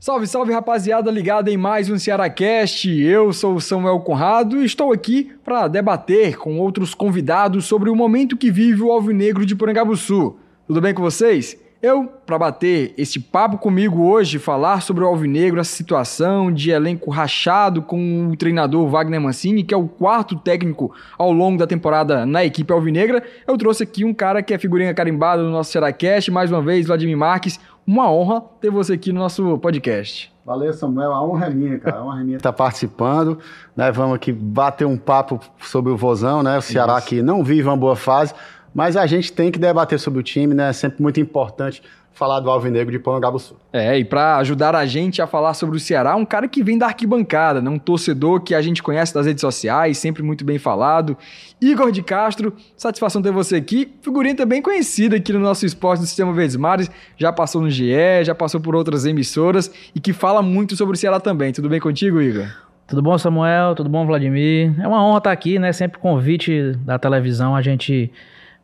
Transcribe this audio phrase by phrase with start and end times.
[0.00, 2.88] Salve, salve rapaziada ligada em mais um Cearacast.
[2.88, 7.94] Eu sou o Samuel Conrado e estou aqui para debater com outros convidados sobre o
[7.94, 10.38] momento que vive o Alvinegro de Porangabuçu.
[10.66, 11.54] Tudo bem com vocês?
[11.82, 17.10] Eu, para bater esse papo comigo hoje, falar sobre o Alvinegro, essa situação de elenco
[17.10, 22.26] rachado com o treinador Wagner Mancini, que é o quarto técnico ao longo da temporada
[22.26, 26.30] na equipe Alvinegra, eu trouxe aqui um cara que é figurinha carimbada no nosso Seracast,
[26.30, 27.58] mais uma vez, Vladimir Marques.
[27.86, 30.32] Uma honra ter você aqui no nosso podcast.
[30.44, 31.12] Valeu, Samuel.
[31.12, 31.98] A honra é minha, cara.
[31.98, 33.38] A honra é minha estar tá participando.
[33.76, 33.90] Né?
[33.92, 36.58] Vamos aqui bater um papo sobre o Vozão, né?
[36.58, 37.06] O Ceará Isso.
[37.06, 38.34] que não vive uma boa fase,
[38.74, 40.70] mas a gente tem que debater sobre o time, né?
[40.70, 41.82] É sempre muito importante
[42.12, 43.56] falar do Alvinegro de Porangabuçu.
[43.72, 46.76] É, e para ajudar a gente a falar sobre o Ceará, um cara que vem
[46.76, 47.70] da arquibancada, né?
[47.70, 51.16] um torcedor que a gente conhece das redes sociais, sempre muito bem falado.
[51.60, 53.90] Igor de Castro, satisfação ter você aqui.
[54.02, 58.24] Figurinha também conhecida aqui no nosso esporte do Sistema Verdes Mares, já passou no GE,
[58.24, 61.52] já passou por outras emissoras e que fala muito sobre o Ceará também.
[61.52, 62.46] Tudo bem contigo, Igor?
[62.86, 63.74] Tudo bom, Samuel?
[63.76, 64.74] Tudo bom, Vladimir?
[64.80, 65.72] É uma honra estar aqui, né?
[65.72, 68.12] Sempre convite da televisão, a gente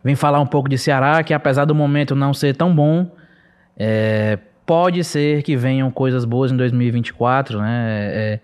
[0.02, 3.08] vem falar um pouco de Ceará, que apesar do momento não ser tão bom,
[3.76, 8.10] é, pode ser que venham coisas boas em 2024, né?
[8.12, 8.40] É,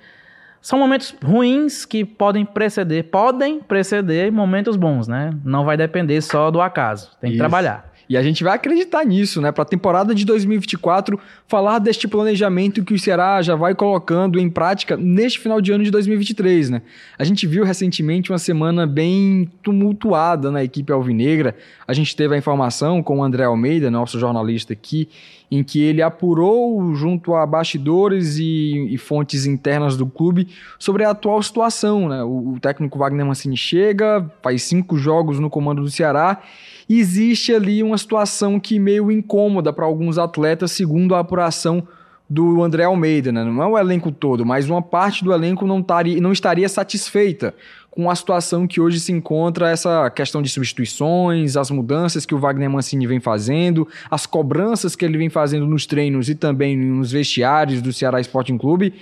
[0.61, 5.31] são momentos ruins que podem preceder, podem preceder momentos bons, né?
[5.45, 7.43] Não vai depender só do acaso, tem que Isso.
[7.43, 7.92] trabalhar.
[8.09, 9.53] E a gente vai acreditar nisso, né?
[9.53, 14.51] Para a temporada de 2024, falar deste planejamento que o Ceará já vai colocando em
[14.51, 16.83] prática neste final de ano de 2023, né?
[17.19, 21.57] A gente viu recentemente uma semana bem tumultuada na equipe alvinegra.
[21.87, 25.09] A gente teve a informação com o André Almeida, nosso jornalista aqui,
[25.53, 31.11] em que ele apurou junto a bastidores e, e, fontes internas do clube sobre a
[31.11, 32.09] atual situação.
[32.09, 32.23] Né?
[32.25, 36.41] O, o técnico Wagner Mancini chega, faz cinco jogos no comando do Ceará
[36.89, 41.87] e existe ali uma situação que meio incômoda para alguns atletas, segundo a apuração
[42.33, 43.45] do André Almeida, né?
[43.45, 47.55] não é o elenco todo, mas uma parte do elenco não, taria, não estaria satisfeita
[47.91, 52.39] com a situação que hoje se encontra essa questão de substituições, as mudanças que o
[52.39, 57.13] Wagner Mancini vem fazendo, as cobranças que ele vem fazendo nos treinos e também nos
[57.13, 58.95] vestiários do Ceará Sporting Clube.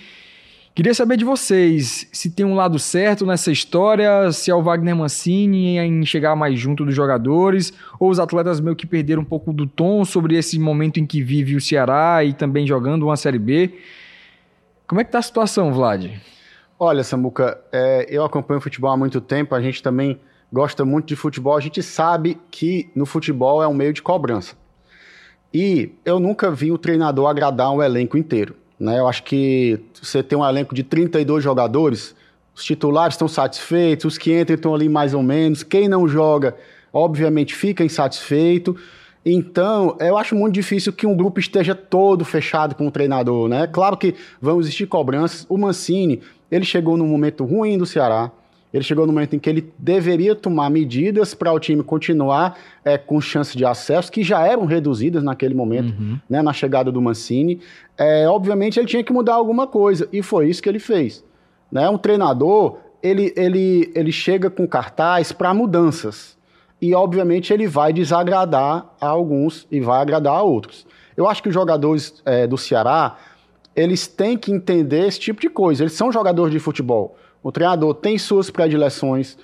[0.80, 4.96] Queria saber de vocês se tem um lado certo nessa história, se é o Wagner
[4.96, 9.52] Mancini em chegar mais junto dos jogadores, ou os atletas meio que perderam um pouco
[9.52, 13.38] do tom sobre esse momento em que vive o Ceará e também jogando uma Série
[13.38, 13.74] B.
[14.86, 16.12] Como é que tá a situação, Vlad?
[16.78, 20.18] Olha, Samuca, é, eu acompanho futebol há muito tempo, a gente também
[20.50, 24.56] gosta muito de futebol, a gente sabe que no futebol é um meio de cobrança.
[25.52, 28.56] E eu nunca vi o treinador agradar um elenco inteiro.
[28.80, 28.98] Né?
[28.98, 32.16] Eu acho que você tem um elenco de 32 jogadores,
[32.54, 36.56] os titulares estão satisfeitos, os que entram estão ali mais ou menos, quem não joga,
[36.92, 38.74] obviamente, fica insatisfeito.
[39.24, 43.66] Então, eu acho muito difícil que um grupo esteja todo fechado com o treinador, né?
[43.66, 45.44] Claro que vão existir cobranças.
[45.47, 48.32] O Mancini, ele chegou num momento ruim do Ceará.
[48.72, 52.97] Ele chegou no momento em que ele deveria tomar medidas para o time continuar é,
[52.97, 56.19] com chance de acesso, que já eram reduzidas naquele momento, uhum.
[56.28, 57.60] né, na chegada do Mancini.
[57.98, 61.25] É, obviamente, ele tinha que mudar alguma coisa, e foi isso que ele fez.
[61.70, 61.88] Né?
[61.88, 66.38] Um treinador, ele, ele, ele chega com cartaz para mudanças.
[66.80, 70.86] E, obviamente, ele vai desagradar a alguns e vai agradar a outros.
[71.16, 73.16] Eu acho que os jogadores é, do Ceará
[73.75, 75.82] eles têm que entender esse tipo de coisa.
[75.82, 77.16] Eles são jogadores de futebol.
[77.42, 79.36] O treinador tem suas predileções,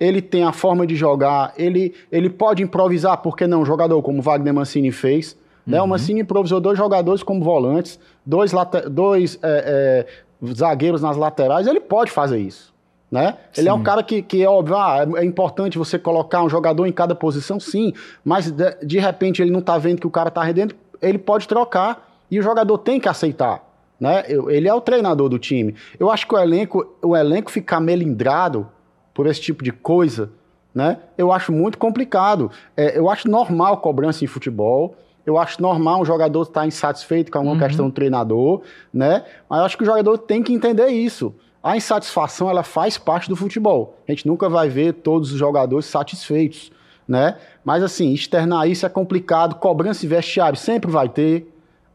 [0.00, 3.62] ele tem a forma de jogar, ele, ele pode improvisar, por que não?
[3.62, 5.36] Um jogador como o Wagner Mancini fez.
[5.66, 5.72] Uhum.
[5.72, 5.82] Né?
[5.82, 8.50] O Mancini improvisou dois jogadores como volantes, dois,
[8.90, 10.06] dois é,
[10.42, 12.72] é, zagueiros nas laterais, ele pode fazer isso.
[13.10, 13.36] Né?
[13.56, 16.86] Ele é um cara que, que é óbvio, ah, é importante você colocar um jogador
[16.86, 17.92] em cada posição, sim,
[18.24, 21.46] mas de, de repente ele não está vendo que o cara está rendendo, ele pode
[21.46, 23.62] trocar e o jogador tem que aceitar.
[24.02, 24.24] Né?
[24.48, 25.76] Ele é o treinador do time.
[25.96, 28.66] Eu acho que o elenco, o elenco ficar melindrado
[29.14, 30.32] por esse tipo de coisa,
[30.74, 30.98] né?
[31.16, 32.50] Eu acho muito complicado.
[32.76, 34.96] É, eu acho normal cobrança em futebol.
[35.24, 37.60] Eu acho normal um jogador estar insatisfeito com alguma uhum.
[37.60, 38.62] questão do treinador,
[38.92, 39.24] né?
[39.48, 41.32] Mas eu acho que o jogador tem que entender isso.
[41.62, 43.96] A insatisfação ela faz parte do futebol.
[44.08, 46.72] A gente nunca vai ver todos os jogadores satisfeitos,
[47.06, 47.36] né?
[47.64, 49.54] Mas assim, externar isso é complicado.
[49.60, 51.51] Cobrança e vestiário sempre vai ter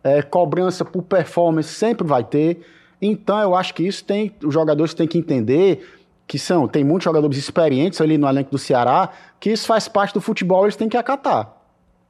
[0.08, 2.62] é, cobrança por performance sempre vai ter.
[3.02, 5.86] Então eu acho que isso tem, os jogadores têm que entender
[6.26, 9.10] que são, tem muitos jogadores experientes ali no elenco do Ceará,
[9.40, 11.54] que isso faz parte do futebol, eles têm que acatar.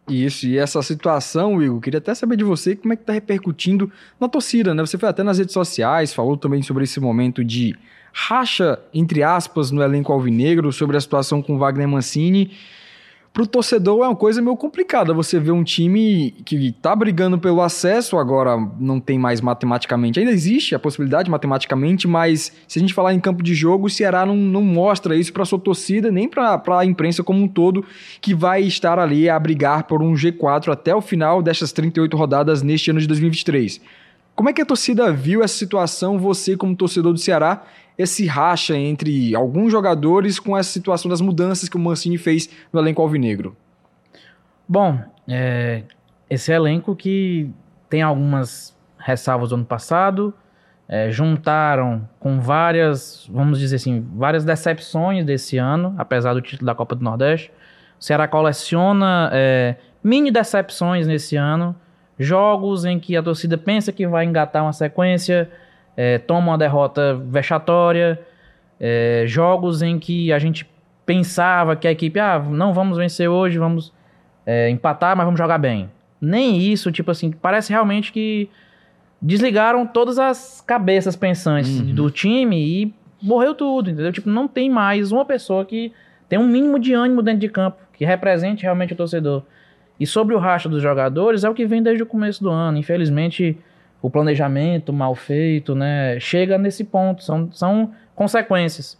[0.10, 3.92] Isso, e essa situação, Igor, queria até saber de você como é que tá repercutindo
[4.20, 4.84] na torcida, né?
[4.86, 7.76] Você foi até nas redes sociais, falou também sobre esse momento de
[8.14, 12.52] racha, entre aspas, no elenco alvinegro, sobre a situação com Wagner Mancini.
[13.38, 17.62] Pro torcedor é uma coisa meio complicada você ver um time que tá brigando pelo
[17.62, 20.19] acesso, agora não tem mais matematicamente.
[20.19, 23.89] Ainda existe a possibilidade matematicamente, mas se a gente falar em campo de jogo, o
[23.92, 27.86] Ceará não, não mostra isso para sua torcida, nem para a imprensa como um todo,
[28.19, 32.63] que vai estar ali a brigar por um G4 até o final dessas 38 rodadas
[32.63, 33.80] neste ano de 2023.
[34.34, 37.63] Como é que a torcida viu essa situação, você como torcedor do Ceará,
[37.98, 42.80] esse racha entre alguns jogadores com essa situação das mudanças que o Mancini fez no
[42.80, 43.56] elenco alvinegro?
[44.68, 45.84] Bom, é,
[46.30, 47.50] esse elenco que
[47.90, 50.34] tem algumas ressalvas do ano passado,
[50.88, 56.76] é, juntaram com várias, vamos dizer assim, várias decepções desse ano, apesar do título da
[56.76, 57.52] Copa do Nordeste.
[58.00, 61.76] O Ceará coleciona é, mini decepções nesse ano,
[62.18, 65.50] jogos em que a torcida pensa que vai engatar uma sequência,
[65.98, 68.20] é, toma uma derrota vexatória,
[68.80, 70.70] é, jogos em que a gente
[71.06, 73.92] pensava que a equipe, ah, não vamos vencer hoje, vamos
[74.46, 75.90] é, empatar, mas vamos jogar bem.
[76.22, 78.50] Nem isso, tipo assim, parece realmente que
[79.22, 81.96] desligaram todas as cabeças pensantes uhum.
[81.96, 84.12] do time e morreu tudo, entendeu?
[84.12, 85.92] Tipo, não tem mais uma pessoa que
[86.30, 89.44] tem um mínimo de ânimo dentro de campo, que represente realmente o torcedor.
[90.00, 92.78] E sobre o racha dos jogadores, é o que vem desde o começo do ano.
[92.78, 93.58] Infelizmente,
[94.02, 97.24] o planejamento mal feito, né, chega nesse ponto.
[97.24, 98.98] São, são consequências.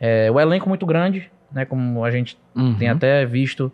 [0.00, 2.74] É, o elenco muito grande, né, como a gente uhum.
[2.74, 3.72] tem até visto,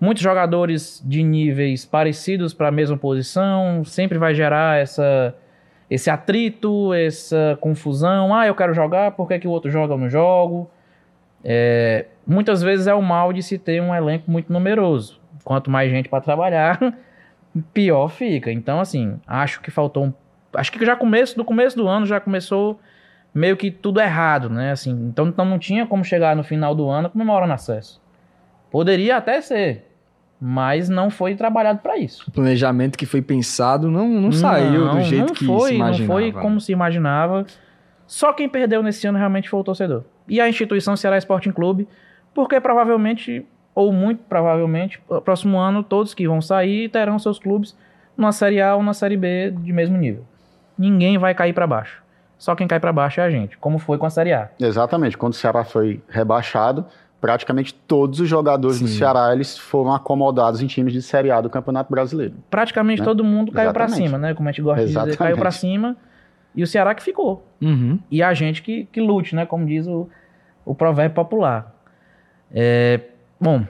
[0.00, 5.34] muitos jogadores de níveis parecidos para a mesma posição, sempre vai gerar essa,
[5.88, 8.34] esse atrito, essa confusão.
[8.34, 10.68] Ah, eu quero jogar, por que, que o outro joga, eu não jogo?
[11.44, 15.20] É, muitas vezes é o mal de se ter um elenco muito numeroso.
[15.44, 16.78] Quanto mais gente para trabalhar,
[17.72, 18.50] pior fica.
[18.50, 20.12] Então, assim, acho que faltou um.
[20.54, 22.78] Acho que já começo, do começo do ano já começou
[23.34, 24.72] meio que tudo errado, né?
[24.72, 28.00] Assim, então, então não tinha como chegar no final do ano comemorando acesso.
[28.70, 29.90] Poderia até ser,
[30.40, 32.24] mas não foi trabalhado para isso.
[32.28, 35.74] O planejamento que foi pensado não, não saiu não, do jeito não que foi, se
[35.76, 36.00] imaginava.
[36.00, 37.46] Não foi como se imaginava.
[38.06, 40.04] Só quem perdeu nesse ano realmente foi o torcedor.
[40.28, 41.88] E a instituição Ceará Sporting Clube,
[42.34, 47.76] porque provavelmente ou muito provavelmente, próximo ano, todos que vão sair terão seus clubes
[48.16, 50.24] numa Série A ou na Série B de mesmo nível.
[50.76, 52.02] Ninguém vai cair para baixo.
[52.36, 54.50] Só quem cai para baixo é a gente, como foi com a Série A.
[54.58, 55.16] Exatamente.
[55.16, 56.84] Quando o Ceará foi rebaixado,
[57.20, 58.84] praticamente todos os jogadores Sim.
[58.84, 62.34] do Ceará eles foram acomodados em times de Série A do Campeonato Brasileiro.
[62.50, 63.04] Praticamente né?
[63.04, 64.34] todo mundo caiu para cima, né?
[64.34, 65.04] Como a gente gosta Exatamente.
[65.04, 65.96] de dizer, caiu para cima.
[66.54, 67.46] E o Ceará que ficou.
[67.62, 67.98] Uhum.
[68.10, 69.46] E a gente que, que lute, né?
[69.46, 70.08] Como diz o,
[70.64, 71.72] o provérbio popular.
[72.52, 73.00] É,
[73.42, 73.66] Bom,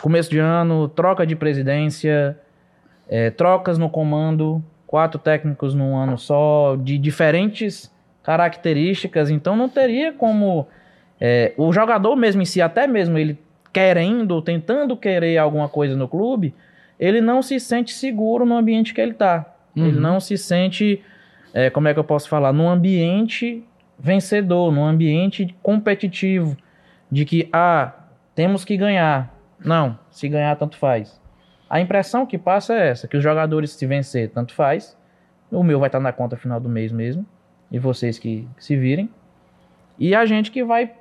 [0.00, 2.38] começo de ano, troca de presidência,
[3.06, 7.92] é, trocas no comando, quatro técnicos num ano só, de diferentes
[8.22, 10.66] características, então não teria como
[11.20, 13.38] é, o jogador mesmo em si, até mesmo ele
[13.74, 16.54] querendo, tentando querer alguma coisa no clube,
[16.98, 19.54] ele não se sente seguro no ambiente que ele está.
[19.76, 19.86] Uhum.
[19.86, 21.02] Ele não se sente,
[21.52, 23.62] é, como é que eu posso falar, num ambiente
[23.98, 26.56] vencedor, num ambiente competitivo,
[27.10, 27.98] de que, ah,
[28.34, 29.34] temos que ganhar.
[29.58, 31.20] Não, se ganhar, tanto faz.
[31.68, 34.96] A impressão que passa é essa: que os jogadores, se vencer, tanto faz.
[35.50, 37.24] O meu vai estar na conta final do mês mesmo.
[37.70, 39.08] E vocês que se virem.
[39.98, 40.92] E a gente que vai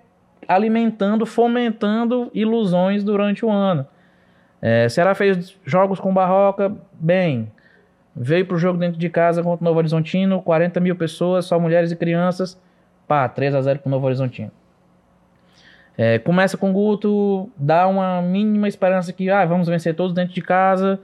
[0.48, 3.86] alimentando, fomentando ilusões durante o ano.
[4.62, 7.52] É, Ceará fez jogos com Barroca, bem.
[8.16, 11.60] Veio para o jogo dentro de casa contra o Novo Horizontino, 40 mil pessoas, só
[11.60, 12.60] mulheres e crianças.
[13.08, 14.52] Pá, 3 a 0 para o Novo Horizontino.
[15.98, 20.34] É, começa com o Guto, dá uma mínima esperança que ah, vamos vencer todos dentro
[20.34, 21.00] de casa,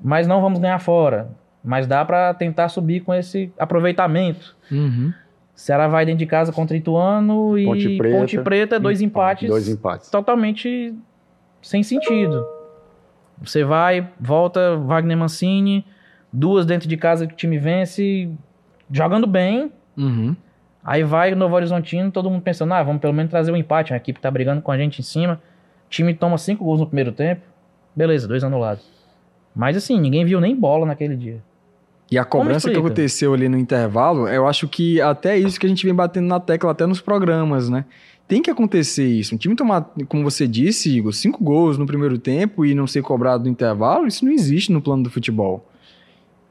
[0.00, 1.30] mas não vamos ganhar fora.
[1.62, 4.56] Mas dá para tentar subir com esse aproveitamento.
[4.70, 5.12] Uhum.
[5.54, 9.68] Ceará vai dentro de casa contra Ituano e Ponte Preta, Ponte Preta dois empates, dois
[9.68, 10.94] empates totalmente
[11.60, 12.46] sem sentido.
[13.42, 15.84] Você vai, volta Wagner Mancini,
[16.32, 18.30] duas dentro de casa que o time vence,
[18.90, 19.70] jogando bem.
[19.96, 20.34] Uhum.
[20.84, 23.92] Aí vai o Novo Horizontino, todo mundo pensando, ah, vamos pelo menos trazer um empate,
[23.92, 25.34] a equipe tá brigando com a gente em cima.
[25.86, 27.42] O time toma cinco gols no primeiro tempo.
[27.94, 28.84] Beleza, dois anulados.
[29.54, 31.42] Mas assim, ninguém viu nem bola naquele dia.
[32.10, 35.68] E a cobrança que aconteceu ali no intervalo, eu acho que até isso que a
[35.68, 37.84] gente vem batendo na tecla até nos programas, né?
[38.26, 39.34] Tem que acontecer isso.
[39.34, 43.02] Um time tomar, como você disse, Igor, cinco gols no primeiro tempo e não ser
[43.02, 45.68] cobrado no intervalo, isso não existe no plano do futebol.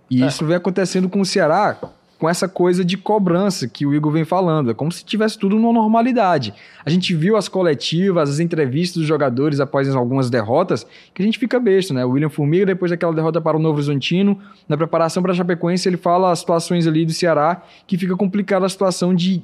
[0.10, 0.28] E é.
[0.28, 1.78] isso vem acontecendo com o Ceará
[2.20, 4.70] com essa coisa de cobrança que o Igor vem falando.
[4.70, 6.54] É como se tivesse tudo numa normalidade.
[6.86, 11.40] A gente viu as coletivas, as entrevistas dos jogadores após algumas derrotas, que a gente
[11.40, 12.04] fica besta, né?
[12.04, 15.88] O William Formiga, depois daquela derrota para o Novo Horizontino, na preparação para a Chapecoense,
[15.88, 19.42] ele fala as situações ali do Ceará, que fica complicada a situação de,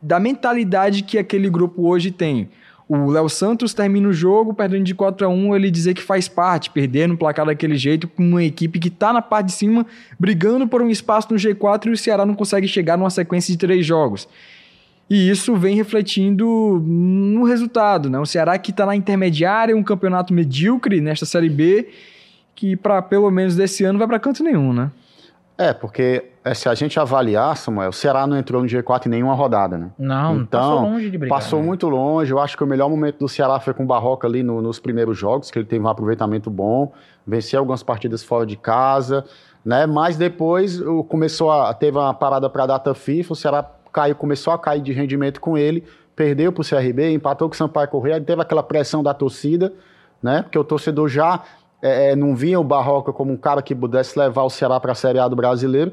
[0.00, 2.48] da mentalidade que aquele grupo hoje tem.
[2.94, 6.28] O Léo Santos termina o jogo perdendo de 4 a 1 ele dizer que faz
[6.28, 9.86] parte, perder no placar daquele jeito com uma equipe que tá na parte de cima,
[10.20, 13.58] brigando por um espaço no G4 e o Ceará não consegue chegar numa sequência de
[13.58, 14.28] três jogos.
[15.08, 16.46] E isso vem refletindo
[16.86, 18.18] no resultado, né?
[18.18, 21.88] O Ceará que está na intermediária, um campeonato medíocre nesta Série B,
[22.54, 24.90] que para pelo menos desse ano vai para canto nenhum, né?
[25.56, 29.10] É, porque é, se a gente avaliar, Samuel, o Ceará não entrou no G4 em
[29.10, 29.90] nenhuma rodada, né?
[29.98, 31.38] Não, então, passou longe de brigar.
[31.38, 31.66] Passou né?
[31.66, 32.32] muito longe.
[32.32, 34.80] Eu acho que o melhor momento do Ceará foi com o Barroca ali no, nos
[34.80, 36.92] primeiros jogos, que ele teve um aproveitamento bom,
[37.26, 39.24] venceu algumas partidas fora de casa,
[39.64, 39.86] né?
[39.86, 44.14] Mas depois o, começou a teve uma parada para a data FIFA, o Ceará caiu,
[44.16, 45.84] começou a cair de rendimento com ele,
[46.16, 49.72] perdeu para o CRB, empatou com o Sampaio Correia, teve aquela pressão da torcida,
[50.22, 50.42] né?
[50.42, 51.42] Porque o torcedor já
[51.82, 54.94] é, não via o Barroca como um cara que pudesse levar o Ceará para a
[54.94, 55.92] Série A do brasileiro.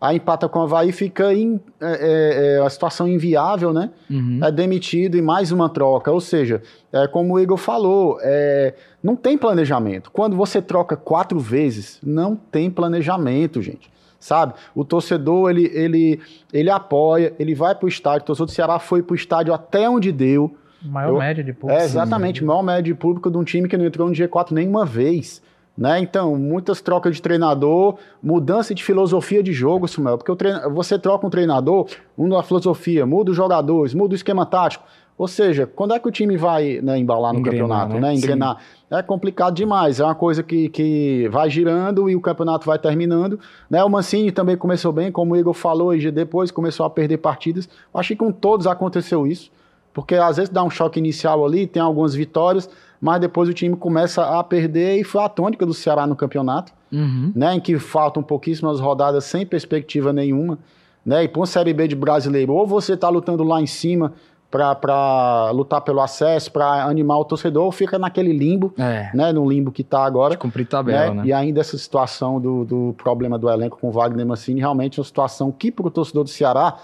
[0.00, 3.90] Aí empata com o Havaí, fica em é, é, a situação inviável, né?
[4.08, 4.38] Uhum.
[4.42, 6.12] É demitido e mais uma troca.
[6.12, 10.10] Ou seja, é, como o Igor falou, é, não tem planejamento.
[10.12, 13.90] Quando você troca quatro vezes, não tem planejamento, gente.
[14.20, 14.54] Sabe?
[14.74, 16.20] O torcedor, ele, ele,
[16.52, 18.22] ele apoia, ele vai para o estádio.
[18.22, 20.54] O torcedor do Ceará foi para o estádio até onde deu.
[20.82, 21.80] Maior Eu- média de público.
[21.80, 24.84] É, exatamente, maior média de público de um time que não entrou no G4 nenhuma
[24.84, 25.42] vez.
[25.76, 26.00] Né?
[26.00, 30.98] Então, muitas trocas de treinador, mudança de filosofia de jogo, Samuel, porque o treina- você
[30.98, 34.84] troca um treinador, muda a filosofia, muda os jogadores, muda o esquema tático.
[35.16, 38.00] Ou seja, quando é que o time vai né, embalar no Engrenar, campeonato, né?
[38.08, 38.14] né?
[38.14, 38.56] Engrenar.
[38.90, 43.38] É complicado demais, é uma coisa que, que vai girando e o campeonato vai terminando.
[43.70, 43.82] Né?
[43.84, 47.68] O Mancini também começou bem, como o Igor falou, e depois começou a perder partidas.
[47.94, 49.50] Acho que com todos aconteceu isso.
[49.92, 52.68] Porque às vezes dá um choque inicial ali, tem algumas vitórias,
[53.00, 56.72] mas depois o time começa a perder e foi a tônica do Ceará no campeonato,
[56.92, 57.32] Uhum.
[57.34, 57.54] né?
[57.54, 60.58] Em que faltam pouquíssimas rodadas sem perspectiva nenhuma,
[61.04, 61.24] né?
[61.24, 64.12] E para uma Série B de brasileiro, ou você tá lutando lá em cima
[64.50, 69.32] para lutar pelo acesso, para animar o torcedor, ou fica naquele limbo, É, né?
[69.32, 70.32] No limbo que tá agora.
[70.34, 71.22] de cumprir tabela, Né?
[71.22, 71.28] né?
[71.28, 75.00] E ainda essa situação do, do problema do elenco com o Wagner Mancini, realmente é
[75.00, 76.76] uma situação que para o torcedor do Ceará,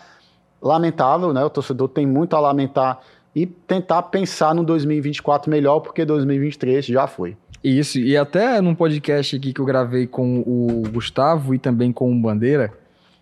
[0.65, 1.45] lamentável, né?
[1.45, 3.01] O torcedor tem muito a lamentar
[3.37, 7.37] e tentar pensar no 2024 melhor, porque 2023 já foi.
[7.63, 12.11] Isso, e até num podcast aqui que eu gravei com o Gustavo e também com
[12.11, 12.73] o Bandeira,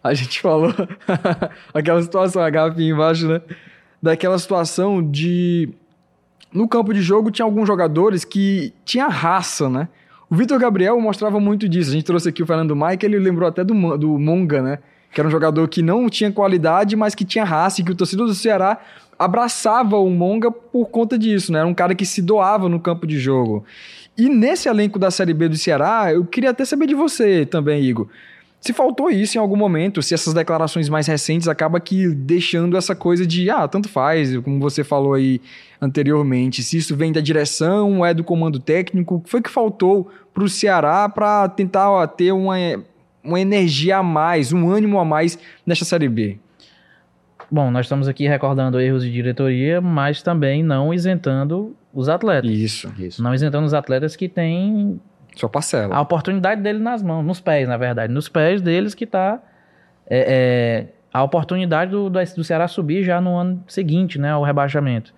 [0.03, 0.73] a gente falou
[1.75, 3.41] aquela situação, a garrafinha embaixo, né?
[4.01, 5.69] Daquela situação de.
[6.53, 9.89] No campo de jogo tinha alguns jogadores que tinha raça, né?
[10.29, 11.91] O Vitor Gabriel mostrava muito disso.
[11.91, 14.79] A gente trouxe aqui o Fernando Mike, ele lembrou até do, do Monga, né?
[15.13, 17.95] Que era um jogador que não tinha qualidade, mas que tinha raça e que o
[17.95, 18.81] torcedor do Ceará
[19.19, 21.61] abraçava o Monga por conta disso, né?
[21.61, 23.65] Era um cara que se doava no campo de jogo.
[24.17, 27.83] E nesse elenco da Série B do Ceará, eu queria até saber de você também,
[27.83, 28.09] Igor.
[28.61, 32.95] Se faltou isso em algum momento, se essas declarações mais recentes acaba que deixando essa
[32.95, 35.41] coisa de, ah, tanto faz, como você falou aí
[35.81, 40.09] anteriormente, se isso vem da direção, é do comando técnico, o que foi que faltou
[40.33, 42.55] para o Ceará para tentar ó, ter uma,
[43.25, 46.39] uma energia a mais, um ânimo a mais nesta Série B?
[47.51, 52.51] Bom, nós estamos aqui recordando erros de diretoria, mas também não isentando os atletas.
[52.51, 53.23] Isso, Isso.
[53.23, 54.99] Não isentando os atletas que têm
[55.37, 55.95] sua parcela.
[55.95, 58.13] a oportunidade dele nas mãos, nos pés, na verdade.
[58.13, 59.41] Nos pés deles que está
[61.13, 65.13] a oportunidade do, do, do Ceará subir já no ano seguinte, né, ao rebaixamento.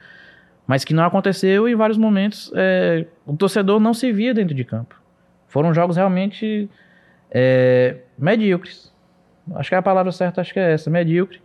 [0.66, 4.54] Mas que não aconteceu e em vários momentos é, o torcedor não se via dentro
[4.54, 5.00] de campo.
[5.46, 6.68] Foram jogos realmente
[7.34, 8.94] é, medíocres.
[9.56, 11.42] Acho que a palavra certa acho que é essa, medíocre.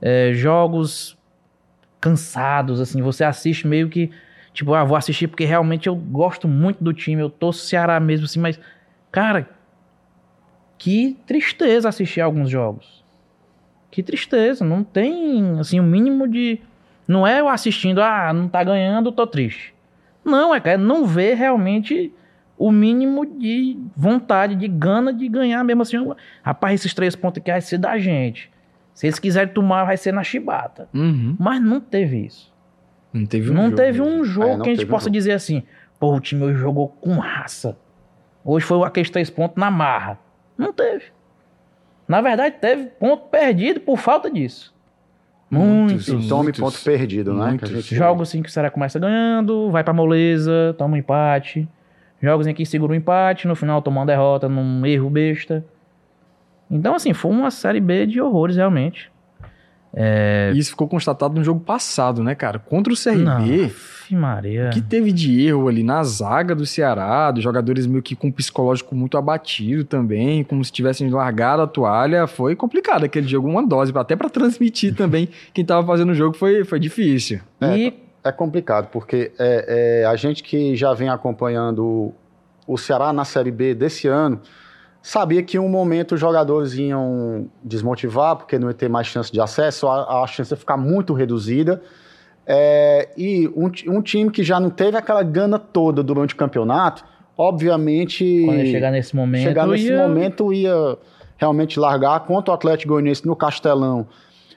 [0.00, 1.18] É, jogos
[2.00, 4.10] cansados, assim, você assiste meio que
[4.58, 8.24] Tipo, ah, vou assistir porque realmente eu gosto muito do time, eu torço Ceará mesmo,
[8.24, 8.58] assim, mas,
[9.08, 9.48] cara,
[10.76, 13.04] que tristeza assistir alguns jogos.
[13.88, 16.60] Que tristeza, não tem, assim, o mínimo de.
[17.06, 19.72] Não é eu assistindo, ah, não tá ganhando, tô triste.
[20.24, 22.12] Não, é, cara, não ver realmente
[22.58, 25.96] o mínimo de vontade, de gana de ganhar mesmo assim.
[26.42, 28.50] Rapaz, esses três pontos aqui vai ser da gente.
[28.94, 30.88] Se eles quiserem tomar, vai ser na chibata.
[30.92, 31.36] Uhum.
[31.38, 32.52] Mas não teve isso.
[33.12, 33.76] Não teve um não jogo.
[33.76, 35.12] teve um jogo É, que a gente possa jogo.
[35.12, 35.62] dizer assim,
[36.00, 37.78] pô, o time hoje jogou com raça.
[38.44, 40.18] Hoje foi aqueles três pontos na marra.
[40.56, 41.04] Não teve.
[42.08, 44.74] Na verdade, teve ponto perdido por falta disso.
[45.50, 46.08] Muitos.
[46.08, 46.26] Muitos.
[46.26, 47.46] E tome ponto perdido, né?
[47.50, 47.70] Muitos.
[47.70, 50.98] Que a gente- Jogos assim que o Ceará começa ganhando, vai pra moleza, toma um
[50.98, 51.68] empate.
[52.20, 55.64] Jogos em que segura o empate, no final toma uma derrota num erro besta.
[56.70, 59.10] Então, assim, foi uma série B de horrores, realmente.
[59.94, 62.58] E Isso ficou constatado no jogo passado, né, cara?
[62.58, 63.72] Contra o CRB.
[64.10, 64.68] Maria.
[64.68, 68.28] O que teve de erro ali na zaga do Ceará, dos jogadores meio que com
[68.28, 73.48] um psicológico muito abatido também, como se tivessem largado a toalha, foi complicado aquele jogo,
[73.48, 77.40] uma dose, até pra transmitir também quem tava fazendo o jogo foi, foi difícil.
[77.60, 77.92] E é
[78.32, 82.12] complicado, porque é, é, a gente que já vem acompanhando
[82.66, 84.40] o, Ceará na Série B desse ano,
[85.02, 89.32] sabia que em um momento os jogadores iam desmotivar, porque não ia ter mais chance
[89.32, 91.82] de acesso, a, a chance ia ficar muito reduzida.
[92.46, 97.04] É, e um, um, time que já não teve aquela gana toda durante o campeonato,
[97.36, 98.42] obviamente.
[98.44, 99.42] Quando chegar nesse momento.
[99.42, 99.98] Chegar nesse ia...
[99.98, 100.96] momento ia
[101.36, 104.06] realmente largar contra o Atlético Goianiense no Castelão.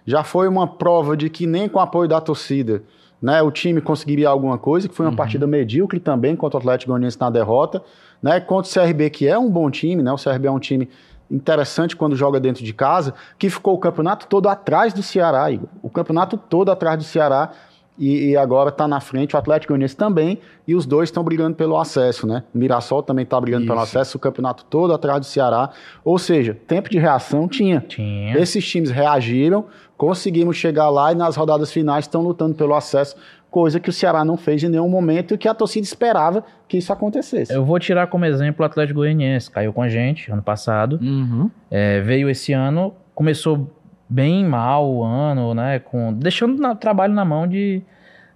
[0.06, 2.82] Já foi uma prova de que nem com o apoio da torcida
[3.22, 5.16] né, o time conseguiria alguma coisa, que foi uma uhum.
[5.16, 7.84] partida medíocre também contra o Atlético Goianiense na derrota.
[8.22, 10.90] Né, contra o CRB, que é um bom time, né, o CRB é um time
[11.30, 15.70] interessante quando joga dentro de casa, que ficou o campeonato todo atrás do Ceará, Igor.
[15.82, 17.52] O campeonato todo atrás do Ceará
[17.98, 21.56] e, e agora está na frente o Atlético Goianiense também, e os dois estão brigando
[21.56, 22.44] pelo acesso, né?
[22.54, 23.72] O Mirassol também está brigando Isso.
[23.72, 25.70] pelo acesso, o campeonato todo atrás do Ceará.
[26.04, 27.84] Ou seja, tempo de reação tinha.
[27.88, 28.38] Tinha.
[28.38, 29.66] Esses times reagiram,
[29.98, 33.16] conseguimos chegar lá e nas rodadas finais estão lutando pelo acesso,
[33.52, 36.78] coisa que o Ceará não fez em nenhum momento e que a torcida esperava que
[36.78, 37.54] isso acontecesse.
[37.54, 41.52] Eu vou tirar como exemplo o Atlético Goianiense, caiu com a gente ano passado, uhum.
[41.70, 43.70] é, veio esse ano, começou
[44.12, 45.80] bem mal o ano, né?
[45.80, 47.82] Com, deixando o trabalho na mão de,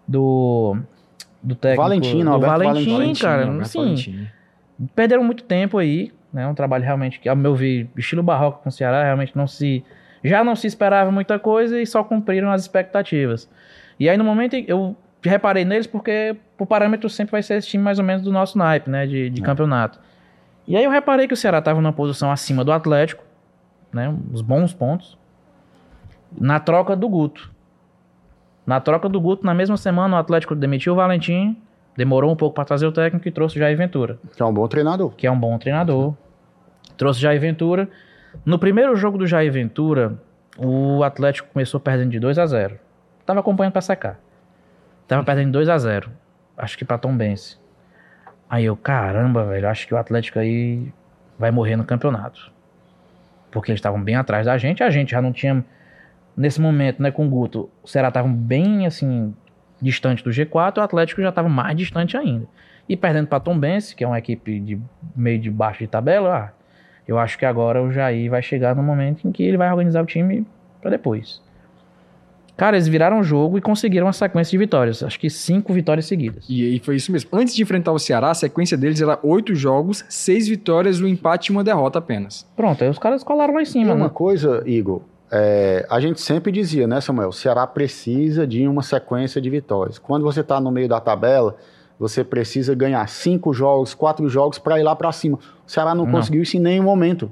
[0.08, 0.77] do,
[1.44, 1.84] do técnico.
[1.84, 3.62] Valentim, do Valentim, Valentim, cara.
[3.62, 4.27] Assim,
[4.96, 6.48] perderam muito tempo aí, né?
[6.48, 9.84] Um trabalho realmente, que, ao meu ver, estilo barroco com o Ceará, realmente não se...
[10.24, 13.48] Já não se esperava muita coisa e só cumpriram as expectativas.
[14.00, 17.84] E aí, no momento, eu reparei neles porque, por parâmetro, sempre vai ser esse time
[17.84, 19.05] mais ou menos do nosso naipe, né?
[19.05, 19.46] De, de é.
[19.46, 20.00] campeonato.
[20.65, 23.24] E aí eu reparei que o Ceará estava numa posição acima do Atlético,
[23.94, 24.12] né?
[24.32, 25.15] Uns bons pontos
[26.39, 27.51] na troca do Guto.
[28.65, 31.58] Na troca do Guto, na mesma semana, o Atlético demitiu o Valentim,
[31.96, 34.18] demorou um pouco para trazer o técnico e trouxe o Jair Ventura.
[34.36, 35.12] Que é um bom treinador.
[35.12, 36.13] Que é um bom treinador.
[36.98, 37.88] Trouxe o Jair Ventura.
[38.46, 40.20] No primeiro jogo do Jair Ventura,
[40.58, 42.80] o Atlético começou perdendo de 2 a 0
[43.25, 44.20] Tava acompanhando para secar.
[45.08, 46.12] Tava perdendo de 2 a 0
[46.58, 47.60] Acho que pra Tom Benz.
[48.50, 50.92] Aí eu, caramba, velho, acho que o Atlético aí
[51.38, 52.51] vai morrer no campeonato.
[53.51, 55.63] Porque eles estavam bem atrás da gente, a gente já não tinha
[56.36, 59.34] nesse momento, né, com o Guto, o Ceará estava bem, assim,
[59.82, 62.48] distante do G4, o Atlético já estava mais distante ainda.
[62.88, 64.80] E perdendo para Tom Benz, que é uma equipe de
[65.15, 66.52] meio de baixo de tabela, ah,
[67.08, 70.04] eu acho que agora o Jair vai chegar no momento em que ele vai organizar
[70.04, 70.45] o time
[70.82, 71.41] para depois.
[72.58, 75.04] Cara, eles viraram o jogo e conseguiram uma sequência de vitórias.
[75.04, 76.45] Acho que cinco vitórias seguidas.
[76.48, 77.30] E aí foi isso mesmo.
[77.34, 81.52] Antes de enfrentar o Ceará, a sequência deles era oito jogos, seis vitórias, um empate
[81.52, 82.50] e uma derrota apenas.
[82.56, 84.12] Pronto, aí os caras colaram lá em cima, e uma né?
[84.13, 85.02] coisa, Igor,
[85.38, 87.28] é, a gente sempre dizia, né, Samuel?
[87.28, 90.00] O Ceará precisa de uma sequência de vitórias.
[90.00, 91.58] Quando você está no meio da tabela,
[92.00, 95.38] você precisa ganhar cinco jogos, quatro jogos para ir lá para cima.
[95.67, 97.30] O Ceará não, não, conseguiu isso em nenhum momento.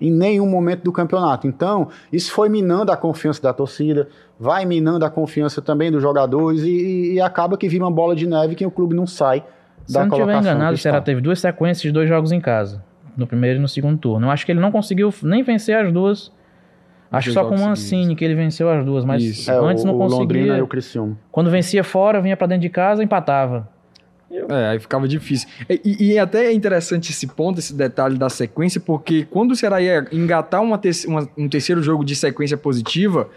[0.00, 1.46] Em nenhum momento do campeonato.
[1.46, 6.62] Então, isso foi minando a confiança da torcida, vai minando a confiança também dos jogadores
[6.62, 9.44] e, e acaba que vira uma bola de neve que o clube não sai
[9.86, 12.82] Se da não estiver enganado, o Ceará teve duas sequências de dois jogos em casa,
[13.16, 14.26] no primeiro e no segundo turno.
[14.26, 16.32] Eu acho que ele não conseguiu nem vencer as duas
[17.16, 19.50] Acho só com o Mancini que ele venceu as duas, mas Isso.
[19.50, 20.18] antes é, não conseguia.
[20.20, 21.18] Londrina e o Criciúma.
[21.30, 23.68] Quando vencia fora, vinha para dentro de casa, empatava.
[24.48, 25.48] É, aí ficava difícil.
[25.68, 29.80] E, e, até é interessante esse ponto, esse detalhe da sequência, porque quando o Ceará
[29.80, 33.28] ia engatar uma te uma, um terceiro jogo de sequência positiva,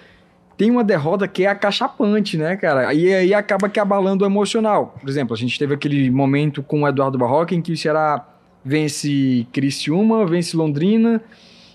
[0.58, 2.92] tem uma derrota que é acachapante, né, cara?
[2.94, 4.96] E aí acaba que abalando o emocional.
[5.00, 8.28] Por exemplo, a gente teve aquele momento com o Eduardo Barroca em que o Ceará
[8.66, 11.22] vence Criciúma, vence Londrina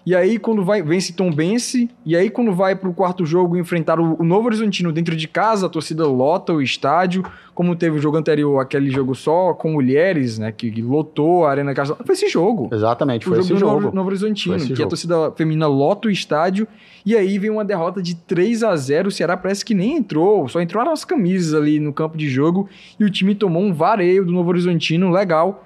[0.04, 4.00] e aí, quando vai, vence Tom Bense, e aí, quando vai pro quarto jogo enfrentar
[4.00, 8.00] o, o, Novo Horizontino dentro de casa, a torcida lota o estádio, como teve o
[8.00, 11.96] jogo anterior, aquele jogo só com mulheres, né, que, que lotou a Arena Casa.
[12.04, 12.68] Foi esse jogo.
[12.72, 13.80] Exatamente, foi, foi esse jogo.
[13.80, 14.82] Novo, Novo Horizontino, que jogo.
[14.82, 16.66] a torcida feminina lota o estádio,
[17.06, 20.48] e aí vem uma derrota de 3 a 0 o Ceará parece que nem entrou,
[20.48, 24.24] só entraram as camisas ali no campo de jogo, e o time tomou um vareio
[24.24, 25.64] do Novo Horizontino legal,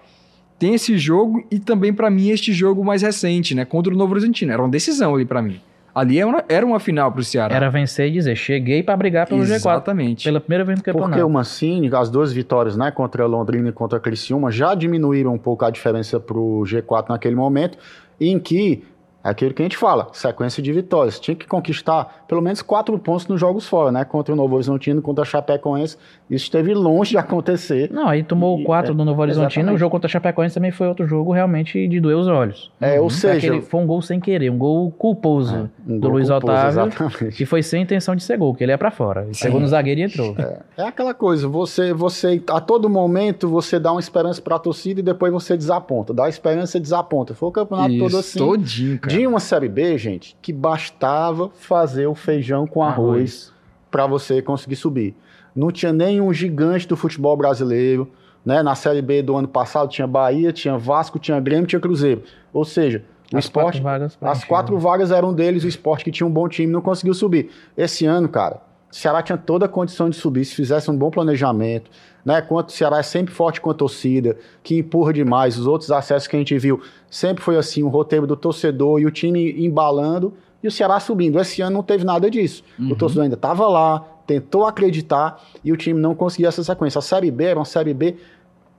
[0.58, 4.12] tem esse jogo e também para mim este jogo mais recente, né, contra o Novo
[4.12, 4.52] Horizontino.
[4.52, 5.60] Era uma decisão ali para mim.
[5.94, 7.56] Ali era uma, era uma final pro Ceará.
[7.56, 9.62] Era vencer e dizer, cheguei para brigar pelo Exatamente.
[9.62, 9.72] G4.
[9.72, 10.24] Exatamente.
[10.24, 11.10] Pela primeira vez no campeonato.
[11.12, 15.32] Porque o Mancini, as duas vitórias, né, contra Londrina e contra a Criciúma, já diminuíram
[15.32, 17.78] um pouco a diferença pro G4 naquele momento,
[18.20, 18.95] em que é
[19.28, 21.18] aquilo que a gente fala, sequência de vitórias.
[21.18, 24.04] Tinha que conquistar pelo menos quatro pontos nos jogos fora, né?
[24.04, 25.96] Contra o Novo Horizontino, contra a Chapecoense.
[26.30, 27.90] Isso esteve longe de acontecer.
[27.92, 29.62] Não, aí tomou e, quatro é, do Novo Horizontino.
[29.62, 29.76] Exatamente.
[29.76, 32.70] O jogo contra a Chapecoense também foi outro jogo realmente de doer os olhos.
[32.80, 33.04] É, uhum.
[33.04, 33.36] ou seja...
[33.36, 36.52] Aquele, foi um gol sem querer, um gol culposo é, um do gol Luiz culposo,
[36.52, 36.68] Otávio.
[36.68, 37.36] Exatamente.
[37.36, 39.22] Que foi sem intenção de ser gol, que ele ia para fora.
[39.22, 40.34] Ele pegou no zagueiro e entrou.
[40.38, 45.00] É, é, aquela coisa, você, você, a todo momento, você dá uma esperança pra torcida
[45.00, 46.12] e depois você desaponta.
[46.12, 47.34] Dá esperança e desaponta.
[47.34, 48.38] Foi o campeonato Isso, todo assim.
[48.38, 49.15] Todinho, cara.
[49.16, 53.52] De uma Série B, gente, que bastava fazer o feijão com arroz, arroz.
[53.90, 55.16] para você conseguir subir.
[55.54, 58.12] não tinha nenhum gigante do futebol brasileiro.
[58.44, 58.62] Né?
[58.62, 62.24] Na Série B do ano passado tinha Bahia, tinha Vasco, tinha Grêmio, tinha Cruzeiro.
[62.52, 63.02] Ou seja,
[63.32, 63.80] o As esporte.
[63.80, 66.82] quatro vagas As quatro vagas eram deles, o esporte que tinha um bom time não
[66.82, 67.50] conseguiu subir.
[67.74, 68.60] Esse ano, cara,
[68.92, 71.90] o Ceará tinha toda a condição de subir se fizesse um bom planejamento.
[72.26, 72.42] Né?
[72.42, 75.56] Quanto o Ceará é sempre forte com a torcida, que empurra demais.
[75.56, 79.06] Os outros acessos que a gente viu sempre foi assim: o roteiro do torcedor e
[79.06, 81.38] o time embalando e o Ceará subindo.
[81.38, 82.64] Esse ano não teve nada disso.
[82.90, 86.98] O torcedor ainda estava lá, tentou acreditar e o time não conseguiu essa sequência.
[86.98, 88.16] A Série B era uma Série B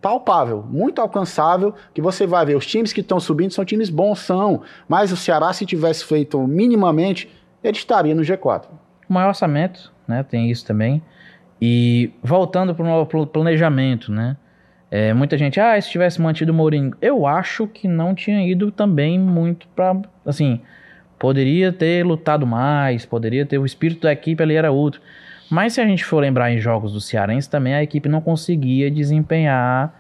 [0.02, 4.20] palpável, muito alcançável, que você vai ver, os times que estão subindo são times bons,
[4.20, 7.30] são, mas o Ceará, se tivesse feito minimamente,
[7.64, 8.66] ele estaria no G4.
[9.10, 10.22] O maior orçamento, né?
[10.22, 11.02] Tem isso também.
[11.62, 14.38] E voltando para o planejamento, né?
[14.90, 16.94] É, muita gente, ah, se tivesse mantido o Mourinho.
[17.02, 20.62] Eu acho que não tinha ido também muito para, assim,
[21.20, 25.02] poderia ter lutado mais, poderia ter o espírito da equipe ali era outro.
[25.50, 28.90] Mas se a gente for lembrar em jogos do Cearense também a equipe não conseguia
[28.92, 29.94] desempenhar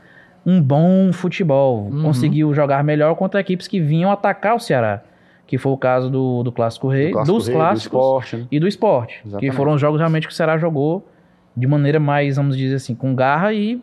[0.45, 2.03] um bom futebol, Uhum.
[2.03, 5.01] conseguiu jogar melhor contra equipes que vinham atacar o Ceará,
[5.45, 8.35] que foi o caso do, do Clássico Rei, Do Clássico dos Rei, do clássicos esporte,
[8.37, 8.45] né?
[8.51, 9.21] e do esporte.
[9.25, 9.49] Exatamente.
[9.51, 11.05] Que foram os jogos realmente que o Ceará jogou
[11.57, 13.81] de maneira mais, vamos dizer assim, com garra e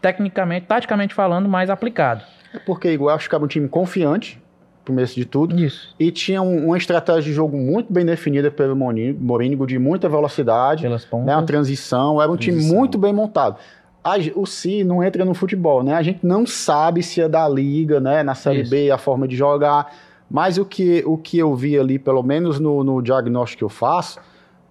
[0.00, 2.22] tecnicamente, taticamente falando, mais aplicado.
[2.52, 4.40] É porque igual acho que era um time confiante,
[4.84, 5.94] começo de tudo, Isso.
[5.98, 10.82] e tinha um- uma estratégia de jogo muito bem definida pelo Morínigo, de muita velocidade,
[10.82, 11.26] Pelas pontas.
[11.28, 12.78] né, uma transição, era um time Transição.
[12.78, 13.56] muito bem montado.
[14.04, 15.94] A o Si não entra no futebol, né?
[15.94, 18.24] A gente não sabe se é da liga, né?
[18.24, 18.70] Na Série Isso.
[18.72, 19.92] B, a forma de jogar.
[20.28, 23.68] Mas o que, o que eu vi ali, pelo menos no, no diagnóstico que eu
[23.68, 24.18] faço,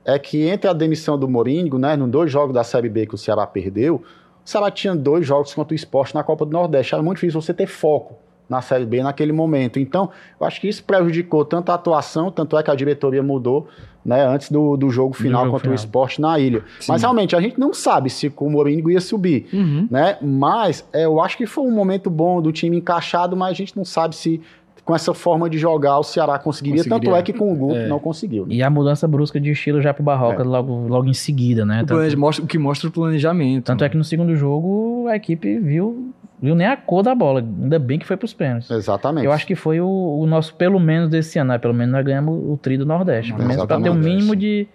[0.05, 1.95] é que entre a demissão do Morínigo, né?
[1.95, 3.95] Nos dois jogos da Série B que o Ceará perdeu,
[4.43, 6.93] o Ceará tinha dois jogos contra o esporte na Copa do Nordeste.
[6.93, 8.15] Era muito difícil você ter foco
[8.49, 9.79] na Série B naquele momento.
[9.79, 10.09] Então,
[10.39, 13.67] eu acho que isso prejudicou tanto a atuação, tanto é que a diretoria mudou,
[14.03, 14.25] né?
[14.25, 15.75] Antes do, do jogo final jogo contra o final.
[15.75, 16.61] esporte na ilha.
[16.79, 16.91] Sim.
[16.91, 19.87] Mas realmente, a gente não sabe se o Morínigo ia subir Uhum.
[19.89, 20.17] né?
[20.21, 23.77] Mas é, eu acho que foi um momento bom do time encaixado, mas a gente
[23.77, 24.41] não sabe se
[24.83, 26.79] com essa forma de jogar o Ceará conseguiria.
[26.83, 27.11] Conseguiria.
[27.11, 27.87] Tanto é que com o Guto É.
[27.87, 28.45] não conseguiu.
[28.47, 28.55] né?
[28.55, 30.45] E a mudança brusca de estilo já pro Barroca É.
[30.45, 31.83] logo, logo em seguida, né?
[31.83, 33.65] O, Tanto, mostra- o que mostra o planejamento.
[33.65, 37.41] tanto é que no segundo jogo a equipe viu, viu nem a cor da bola.
[37.41, 38.71] Ainda bem que foi pros pênaltis.
[38.71, 39.25] Exatamente.
[39.25, 41.57] Eu acho que foi o, o nosso, pelo menos desse ano, né?
[41.59, 43.33] Pelo menos nós ganhamos o tri do Nordeste.
[43.33, 44.09] Pelo menos pra ter um Exatamente.
[44.15, 44.67] mínimo de,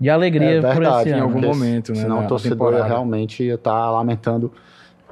[0.00, 1.22] de alegria É por verdade, esse em ano.
[1.24, 1.46] algum né?
[1.46, 4.52] momento, né, Senão o torcedor realmente ia estar lamentando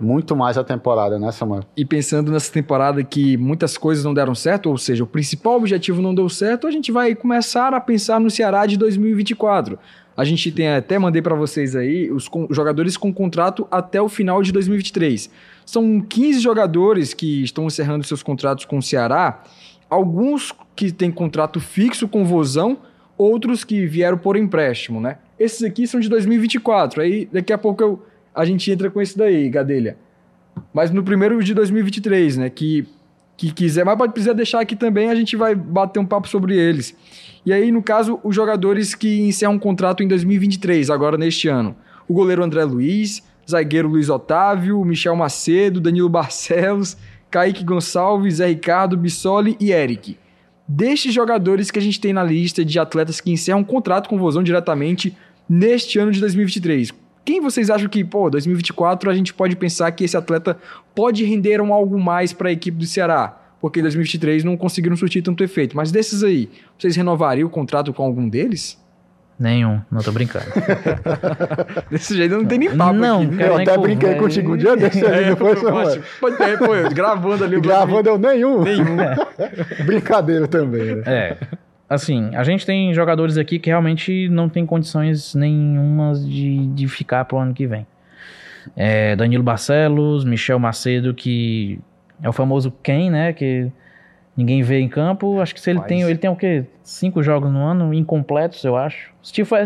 [0.00, 1.64] muito mais a temporada, né, Samuel?
[1.76, 6.02] E pensando nessa temporada que muitas coisas não deram certo, ou seja, o principal objetivo
[6.02, 9.78] não deu certo, a gente vai começar a pensar no Ceará de 2024.
[10.16, 14.42] A gente tem até mandei para vocês aí os jogadores com contrato até o final
[14.42, 15.30] de 2023.
[15.64, 19.42] São 15 jogadores que estão encerrando seus contratos com o Ceará,
[19.90, 22.78] alguns que têm contrato fixo com o Vozão,
[23.18, 25.18] outros que vieram por empréstimo, né?
[25.38, 27.02] Esses aqui são de 2024.
[27.02, 28.02] Aí daqui a pouco eu-
[28.36, 29.96] a gente entra com esse daí, Gadelha.
[30.72, 32.50] Mas no primeiro de 2023, né?
[32.50, 32.86] Que,
[33.36, 36.56] que quiser, mas pode precisar deixar aqui também, a gente vai bater um papo sobre
[36.56, 36.94] eles.
[37.44, 41.74] E aí, no caso, os jogadores que encerram um contrato em 2023, agora neste ano.
[42.06, 46.96] O goleiro André Luiz, zagueiro Luiz Otávio, Michel Macedo, Danilo Barcelos,
[47.30, 50.18] Kaique Gonçalves, Zé Ricardo, Bissoli e Eric.
[50.68, 54.16] Destes jogadores que a gente tem na lista de atletas que encerram um contrato com
[54.16, 55.16] o Vozão diretamente
[55.48, 56.92] neste ano de 2023.
[57.26, 60.56] Quem vocês acham que, pô, 2024 a gente pode pensar que esse atleta
[60.94, 63.36] pode render um algo mais para a equipe do Ceará?
[63.60, 65.76] Porque em 2023 não conseguiram surtir tanto efeito.
[65.76, 68.80] Mas desses aí, vocês renovariam o contrato com algum deles?
[69.38, 70.46] Nenhum, não tô brincando.
[71.90, 73.36] Desse jeito não tem nem papo Não, aqui.
[73.36, 74.14] cara, Eu até brinquei é.
[74.14, 75.56] contigo um dia desse ali, É, não foi,
[76.20, 78.62] pode, é, pô, gravando ali o Gravando eu nenhum.
[78.62, 78.96] nenhum.
[79.84, 81.02] Brincadeira também, né?
[81.04, 81.36] É.
[81.88, 87.24] Assim, a gente tem jogadores aqui que realmente não tem condições nenhumas de, de ficar
[87.24, 87.86] pro ano que vem.
[88.74, 91.78] É, Danilo Barcelos, Michel Macedo, que
[92.20, 93.32] é o famoso quem, né?
[93.32, 93.70] Que
[94.36, 95.40] ninguém vê em campo.
[95.40, 95.88] Acho que se ele Rapaz.
[95.88, 96.02] tem.
[96.02, 96.64] Ele tem o quê?
[96.82, 99.10] Cinco jogos no ano, incompletos, eu acho.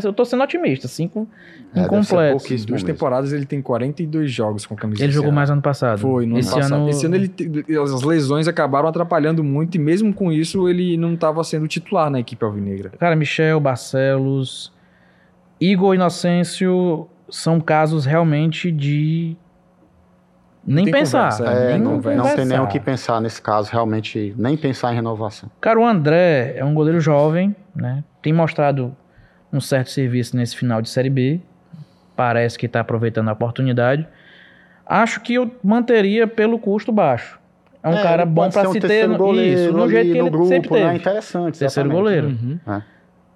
[0.04, 1.28] Eu tô sendo otimista, cinco
[1.74, 2.42] É, incompletos.
[2.42, 2.68] pouquíssimo.
[2.68, 5.34] Duas temporadas ele tem 42 jogos com a camisa Ele jogou Ceará.
[5.36, 5.98] mais ano passado.
[5.98, 6.78] Foi, no Esse ano passado.
[6.80, 6.88] ano.
[6.88, 7.30] Esse ano ele,
[7.78, 12.18] as lesões acabaram atrapalhando muito e mesmo com isso ele não estava sendo titular na
[12.20, 12.90] equipe alvinegra.
[12.98, 14.72] Cara, Michel, Barcelos,
[15.60, 19.36] Igor Inocêncio são casos realmente de
[20.66, 21.30] nem tem pensar.
[21.30, 22.22] conversa, É, nem não, conversa.
[22.22, 25.50] não tem nem o que pensar nesse caso, realmente, nem pensar em renovação.
[25.60, 28.04] Cara, o André é um goleiro jovem, né?
[28.22, 28.94] Tem mostrado
[29.52, 31.40] um certo serviço nesse final de Série B.
[32.14, 34.06] Parece que está aproveitando a oportunidade.
[34.86, 37.38] Acho que eu manteria pelo custo baixo.
[37.82, 40.18] É um cara ele bom para um se ter goleiro isso, no ali jeito que
[40.18, 40.80] no ele grupo, sempre né?
[40.80, 40.96] teve.
[40.96, 41.58] Interessante.
[41.58, 41.94] Terceiro exatamente.
[41.96, 42.26] goleiro.
[42.28, 42.82] Uhum.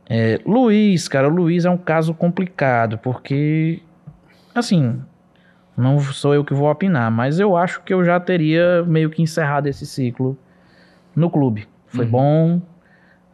[0.07, 3.81] É, Luiz, cara, o Luiz é um caso complicado, porque
[4.55, 5.01] assim,
[5.77, 9.23] não sou eu que vou opinar, mas eu acho que eu já teria meio que
[9.23, 10.37] encerrado esse ciclo
[11.15, 11.67] no clube.
[11.89, 12.11] Foi Uhum.
[12.11, 12.63] bom,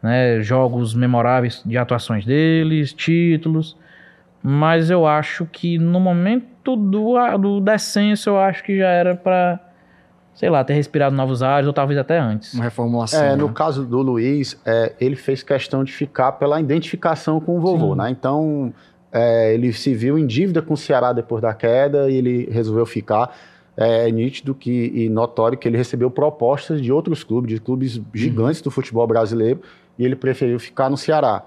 [0.01, 0.41] né?
[0.41, 3.77] Jogos memoráveis de atuações deles, títulos.
[4.43, 9.59] Mas eu acho que no momento do, do descenso, eu acho que já era pra,
[10.33, 12.55] sei lá, ter respirado novos ares, ou talvez até antes.
[12.55, 13.23] Uma reformulação.
[13.23, 13.53] É, no né?
[13.53, 17.99] caso do Luiz, é, ele fez questão de ficar pela identificação com o vovô, Sim.
[17.99, 18.09] né?
[18.09, 18.73] Então,
[19.11, 22.85] é, ele se viu em dívida com o Ceará depois da queda e ele resolveu
[22.85, 23.35] ficar.
[23.75, 28.61] É nítido que, e notório que ele recebeu propostas de outros clubes, de clubes gigantes
[28.61, 29.61] do futebol brasileiro,
[29.97, 31.43] e ele preferiu ficar no Ceará.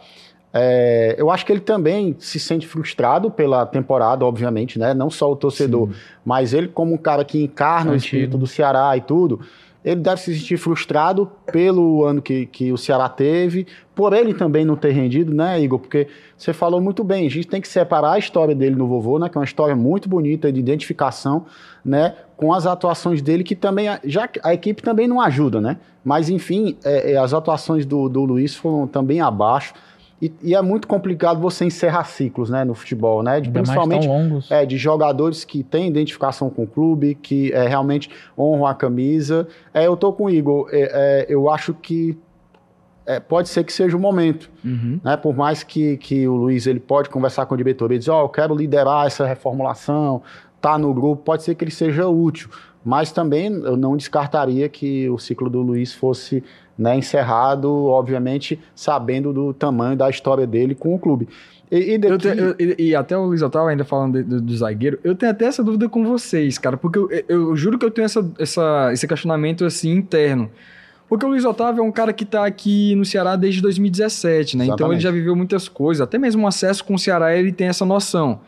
[0.57, 4.94] É, eu acho que ele também se sente frustrado pela temporada, obviamente, né?
[4.94, 5.90] Não só o torcedor,
[6.24, 8.07] mas ele, como um cara que encarna o Antigo.
[8.07, 9.40] espírito do Ceará e tudo,
[9.85, 14.64] ele deve se sentir frustrado pelo ano que, que o Ceará teve, por ele também
[14.64, 15.79] não ter rendido, né, Igor?
[15.79, 19.18] Porque você falou muito bem, a gente tem que separar a história dele no vovô,
[19.18, 19.29] né?
[19.29, 21.44] Que é uma história muito bonita de identificação,
[21.85, 22.14] né?
[22.37, 25.77] Com as atuações dele, que também, já a equipe também não ajuda, né?
[26.03, 29.75] Mas, enfim, é, é, as atuações do, do Luiz foram também abaixo.
[30.25, 33.43] E, e é muito complicado você encerrar ciclos, né, no futebol, né?
[33.43, 34.09] De, principalmente
[34.49, 38.09] é, de jogadores que têm identificação com o clube, que é, realmente
[38.39, 39.47] honram a camisa.
[39.75, 40.67] É, eu tô com o Igor.
[40.73, 42.17] É, é, eu acho que
[43.05, 44.51] é, pode ser que seja o momento.
[44.65, 44.99] Uhum.
[45.05, 45.15] Né?
[45.19, 48.23] Por mais que, que o Luiz ele pode conversar com a diretoria e dizer, ó,
[48.23, 50.23] eu quero liderar essa reformulação,
[50.59, 52.49] tá no grupo, pode ser que ele seja útil.
[52.83, 56.43] Mas também eu não descartaria que o ciclo do Luiz fosse
[56.77, 61.29] né, encerrado, obviamente, sabendo do tamanho da história dele com o clube.
[61.71, 64.57] E, e daqui- te- eu- e, e até o Luiz Otávio ainda falando do, do
[64.57, 67.87] zagueiro, eu tenho até essa dúvida com vocês, cara, porque eu, eu- eu juro que
[67.87, 70.51] eu tenho essa, essa- esse questionamento assim interno.
[71.09, 74.65] Porque o Luiz Otávio é um cara que tá aqui no Ceará desde 2017, né?
[74.65, 75.03] Então ele Exatamente.
[75.03, 78.41] já viveu muitas coisas, até mesmo o acesso com o Ceará ele tem essa noção.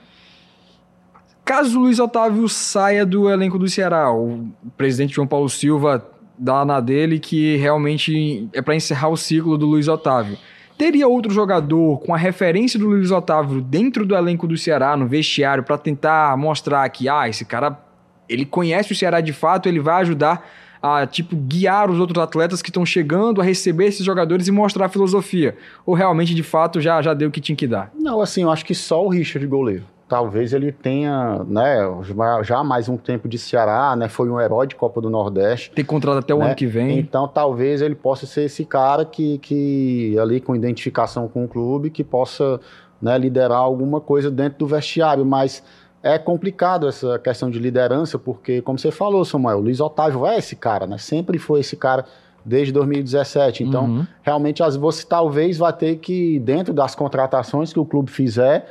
[1.44, 6.04] Caso o Luiz Otávio saia do elenco do Ceará, o presidente João Paulo Silva
[6.38, 10.36] dá na dele que realmente é para encerrar o ciclo do Luiz Otávio.
[10.76, 15.06] Teria outro jogador com a referência do Luiz Otávio dentro do elenco do Ceará, no
[15.06, 17.78] vestiário, para tentar mostrar que, ah, esse cara,
[18.28, 20.46] ele conhece o Ceará de fato, ele vai ajudar
[20.82, 24.86] a, tipo, guiar os outros atletas que estão chegando a receber esses jogadores e mostrar
[24.86, 25.56] a filosofia?
[25.86, 27.90] Ou realmente, de fato, já, já deu o que tinha que dar?
[27.98, 29.84] Não, assim, eu acho que só o Richard goleiro.
[30.08, 31.78] Talvez ele tenha, né,
[32.44, 35.72] já- mais um tempo de Ceará, né, foi um herói de Copa do Nordeste.
[35.72, 36.46] Tem contrato até o Né?
[36.46, 36.96] ano que vem.
[36.98, 41.90] Então, talvez ele possa ser esse cara que, que ali com identificação com o clube,
[41.90, 42.60] que possa
[43.02, 45.24] né, liderar alguma coisa dentro do vestiário.
[45.26, 45.62] Mas
[46.02, 50.38] é complicado essa questão de liderança, porque, como você falou, Samuel, o Luiz Otávio é
[50.38, 50.96] esse cara, né?
[50.98, 52.04] Sempre foi esse cara
[52.44, 53.64] desde 2017.
[53.64, 54.06] Então, Uhum.
[54.22, 58.66] realmente, você talvez vai ter que, dentro das contratações que o clube fizer,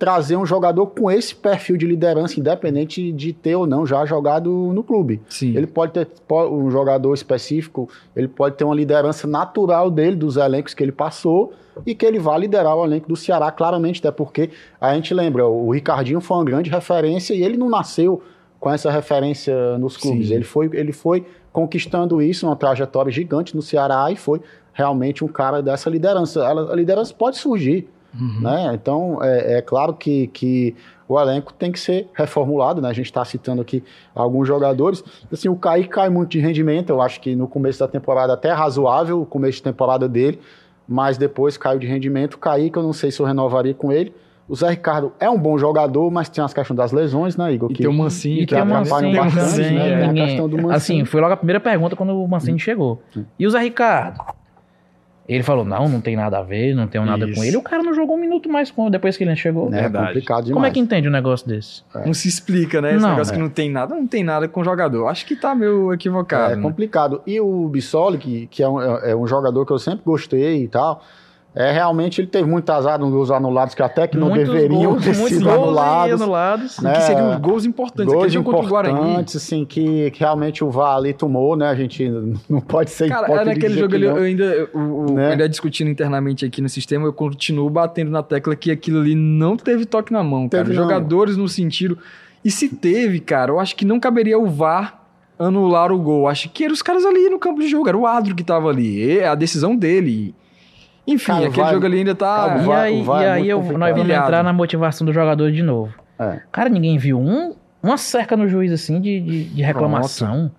[0.00, 4.50] trazer um jogador com esse perfil de liderança, independente de ter ou não já jogado
[4.50, 5.20] no clube.
[5.28, 5.54] Sim.
[5.54, 6.08] Ele pode ter
[6.50, 7.86] um jogador específico,
[8.16, 11.52] ele pode ter uma liderança natural dele, dos elencos que ele passou,
[11.84, 14.48] e que ele vá liderar o elenco do Ceará, claramente, até porque
[14.80, 18.22] a gente lembra, o Ricardinho foi uma grande referência e ele não nasceu
[18.58, 20.28] com essa referência nos clubes.
[20.28, 20.34] Sim.
[20.34, 24.40] Ele foi, ele foi conquistando isso, uma trajetória gigante no Ceará, e foi
[24.72, 26.42] realmente um cara dessa liderança.
[26.48, 27.86] A liderança pode surgir,
[28.18, 28.40] Uhum.
[28.40, 28.72] né?
[28.74, 30.74] Então, é, é claro que, que
[31.08, 32.88] o elenco tem que ser reformulado, né?
[32.88, 33.82] A gente está citando aqui
[34.14, 35.02] alguns jogadores.
[35.32, 38.52] Assim, o Kaique cai muito de rendimento, eu acho que no começo da temporada até
[38.52, 40.38] razoável, o começo de temporada dele,
[40.88, 42.34] mas depois caiu de rendimento.
[42.34, 44.12] O Kaique, eu não sei se eu renovaria com ele.
[44.48, 47.70] O Zé Ricardo é um bom jogador, mas tem as questões das lesões, né, Igor?
[47.70, 49.72] E Que- tem o Mancini E que tem o atrapalham Mancini bastante, também.
[49.78, 49.92] né?
[49.92, 49.98] é.
[50.12, 50.74] Tem a questão do Mancini.
[50.74, 53.00] assim, foi logo a primeira pergunta quando o Mancini chegou.
[53.38, 54.20] E o Zé Ricardo?
[55.34, 57.36] Ele falou, não, não tem nada a ver, não tenho nada Isso.
[57.36, 57.56] com ele.
[57.56, 59.68] O cara não jogou um minuto mais com depois que ele chegou.
[59.68, 60.06] é Verdade.
[60.08, 60.54] complicado demais.
[60.54, 61.84] Como é que entende um negócio desse?
[62.04, 62.94] Não se explica, né?
[62.94, 63.36] Esse Não, negócio é.
[63.36, 65.06] que não tem nada, não tem nada com o jogador.
[65.06, 66.54] Acho que tá meio equivocado.
[66.54, 66.62] É né?
[66.62, 67.22] complicado.
[67.24, 70.68] E o Bissoli, que, que é, um, é um jogador que eu sempre gostei e
[70.68, 71.00] tal,
[71.52, 74.92] é realmente ele teve muito azar nos gols anulados, que até que não Muitos deveriam
[74.92, 76.22] gols, ter sido anulados.
[76.22, 76.78] anulados.
[76.78, 78.12] O que seriam gols importantes.
[78.12, 81.68] Gols Aquele o importantes, assim, que, que realmente o VAR ali tomou, né?
[81.68, 82.08] A gente
[82.48, 85.32] não pode ser Cara, hipócrita é dizer jogo que ali, eu ainda, eu, eu- Né?
[85.32, 89.56] ainda discutindo internamente aqui no sistema, eu continuo batendo na tecla que aquilo ali não
[89.56, 90.62] teve toque na mão, cara.
[90.62, 90.84] Teve Os não.
[90.84, 91.98] jogadores no sentido.
[92.44, 95.00] E se teve, cara, eu acho que não caberia o VAR
[95.38, 96.28] anular o gol.
[96.28, 98.68] Acho que eram os caras ali no campo de jogo, era o Adro que tava
[98.68, 99.18] ali.
[99.18, 100.32] É a decisão dele.
[101.12, 102.46] Enfim, Cara, aquele jogo ali ainda tá.
[102.48, 105.62] Cara, E aí, e é aí eu- nós vamos entrar na motivação do jogador de
[105.62, 105.92] novo.
[106.18, 106.40] É.
[106.52, 110.50] Cara, ninguém viu um, uma cerca no juiz assim de, de, de reclamação.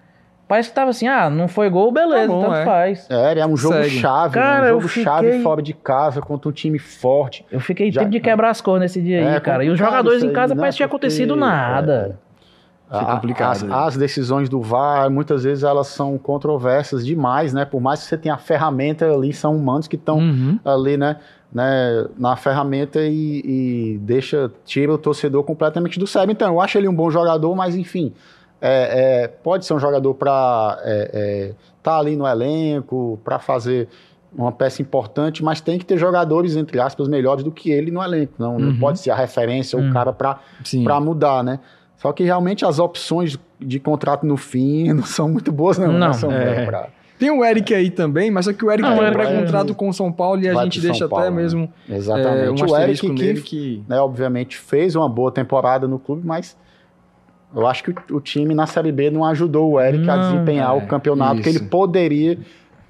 [0.47, 2.65] Parece que tava assim, ah, não foi gol, beleza, Tá bom, tanto é.
[2.65, 3.07] faz.
[3.09, 3.89] É, é um jogo Segue.
[4.01, 7.45] chave, Cara, um jogo fiquei- chave fora de casa contra um time forte.
[7.49, 9.63] Eu fiquei Já- tempo de quebrar as cores nesse dia É aí, cara.
[9.63, 10.59] E os jogadores isso em aí, casa né?
[10.59, 12.19] parece que tinha acontecido nada.
[12.99, 13.73] A- complicado, As, né?
[13.73, 17.63] as decisões do VAR, muitas vezes elas são controversas demais, né?
[17.63, 20.59] Por mais que você tenha a ferramenta ali, são humanos que estão Uhum.
[20.65, 21.15] ali, né,
[21.53, 26.31] né, na ferramenta e, e deixa, tira o torcedor completamente do sério.
[26.33, 28.13] Então, eu acho ele um bom jogador, mas enfim,
[28.59, 30.77] é, é, pode ser um jogador para
[31.77, 33.87] estar ali no elenco, para fazer
[34.33, 38.01] uma peça importante, mas tem que ter jogadores, entre aspas, melhores do que ele no
[38.01, 38.33] elenco.
[38.37, 38.77] Não, não Uhum.
[38.79, 39.89] pode ser a referência, Hum.
[39.89, 41.59] o cara para mudar, né?
[42.01, 45.91] Só que realmente as opções de contrato no fim não são muito boas, não.
[45.93, 46.39] Não, né, Samuel?
[46.41, 46.65] é.
[46.65, 46.87] Pra-
[47.19, 49.87] Tem o Eric aí também, mas só que o Eric Não, tem um pré-contrato com
[49.89, 51.41] o São Paulo e a gente deixa São até Paulo, né?
[51.43, 52.63] mesmo é, Exatamente.
[52.63, 53.83] um o Eric que, que...
[53.87, 56.57] né, obviamente, fez uma boa temporada no clube, mas
[57.55, 60.31] eu acho que o, o time na Série B não ajudou o Eric a Não,
[60.31, 61.67] desempenhar é, o campeonato que ele isso.
[61.69, 62.39] poderia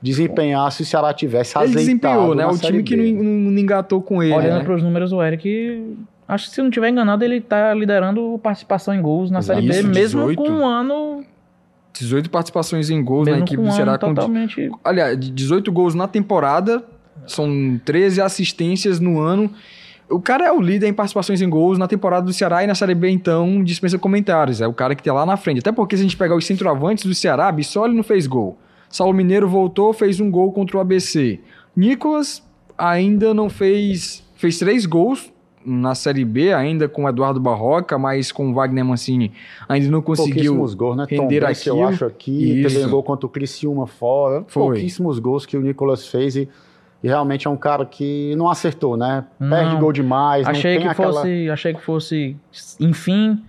[0.02, 2.44] desempenhar se o Ceará tivesse Ele azeitado desempenhou, né?
[2.46, 3.50] na O time que B, não, né?
[3.52, 4.64] não engatou com ele, Olhando né?
[4.64, 5.96] pros números, o Eric,
[6.28, 9.80] acho que se não tiver enganado, ele tá liderando participação em gols na Série B,
[9.80, 10.38] Isso, mesmo 18.
[10.38, 11.26] com um ano,
[11.94, 13.92] 18 participações em gols na mesmo equipe com um do Ceará.
[13.92, 14.72] ano Com, totalmente...
[14.84, 16.84] aliás, de 18 gols na temporada,
[17.28, 19.52] são 13 assistências no ano.
[20.10, 22.76] O cara é o líder em participações em gols na temporada do Ceará e na
[22.76, 24.60] Série B, então, dispensa comentários.
[24.60, 25.60] É o cara que tá lá na frente.
[25.60, 28.58] Até porque se a gente pegar os centroavantes do Ceará, Bissoli não fez gol.
[28.90, 31.40] Saulo Mineiro voltou, fez um gol contra o ABC.
[31.76, 32.44] Nicolas
[32.78, 34.22] ainda não fez...
[34.36, 35.32] Fez três gols
[35.66, 39.32] na Série B, ainda com o Eduardo Barroca, mas com o Wagner Mancini
[39.68, 41.06] ainda não conseguiu Pouquíssimos gols, né?
[41.08, 44.44] Tom render Benz, eu acho aqui, teve um gol contra o Criciúma fora.
[44.48, 44.64] Foi.
[44.64, 46.50] Pouquíssimos gols que o Nicolas fez e,
[47.04, 49.26] e realmente é um cara que não acertou, né?
[49.38, 49.80] Perde Não.
[49.80, 51.14] gol demais, Achei não que, aquela...
[51.14, 52.36] fosse, achei que fosse,
[52.80, 53.42] enfim,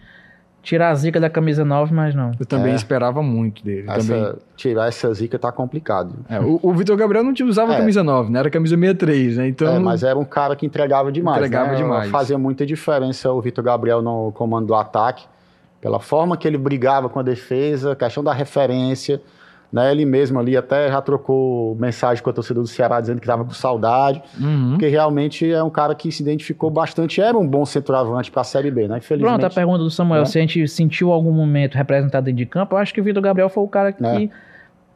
[0.63, 2.31] tirar a zica da camisa 9, mas não.
[2.39, 2.77] Eu também É.
[2.77, 3.87] esperava muito dele.
[3.87, 3.99] Também.
[4.23, 6.15] Essa, tirar essa zica tá complicado.
[6.29, 7.79] É, o, o Vitor Gabriel não usava É.
[7.79, 8.39] camisa 9, né?
[8.39, 9.49] Era camisa 63, né?
[9.49, 11.39] Então, É, mas era um cara que entregava demais.
[11.39, 11.77] Entregava né?
[11.77, 12.11] demais.
[12.11, 15.25] Fazia muita diferença o Vitor Gabriel no comando do ataque,
[15.81, 19.21] pela forma que ele brigava com a defesa, questão da referência.
[19.73, 19.91] Né?
[19.91, 23.43] Ele mesmo ali até já trocou mensagem com a torcida do Ceará dizendo que estava
[23.43, 24.73] com saudade, Uhum.
[24.73, 28.45] porque realmente é um cara que se identificou bastante, era um bom centroavante para a
[28.45, 28.99] Série B, né?
[28.99, 29.31] Infelizmente.
[29.39, 30.27] Pronto, a pergunta do Samuel, né?
[30.27, 33.23] se a gente sentiu algum momento representado dentro de campo, eu acho que o Vitor
[33.23, 34.29] Gabriel foi o cara que É.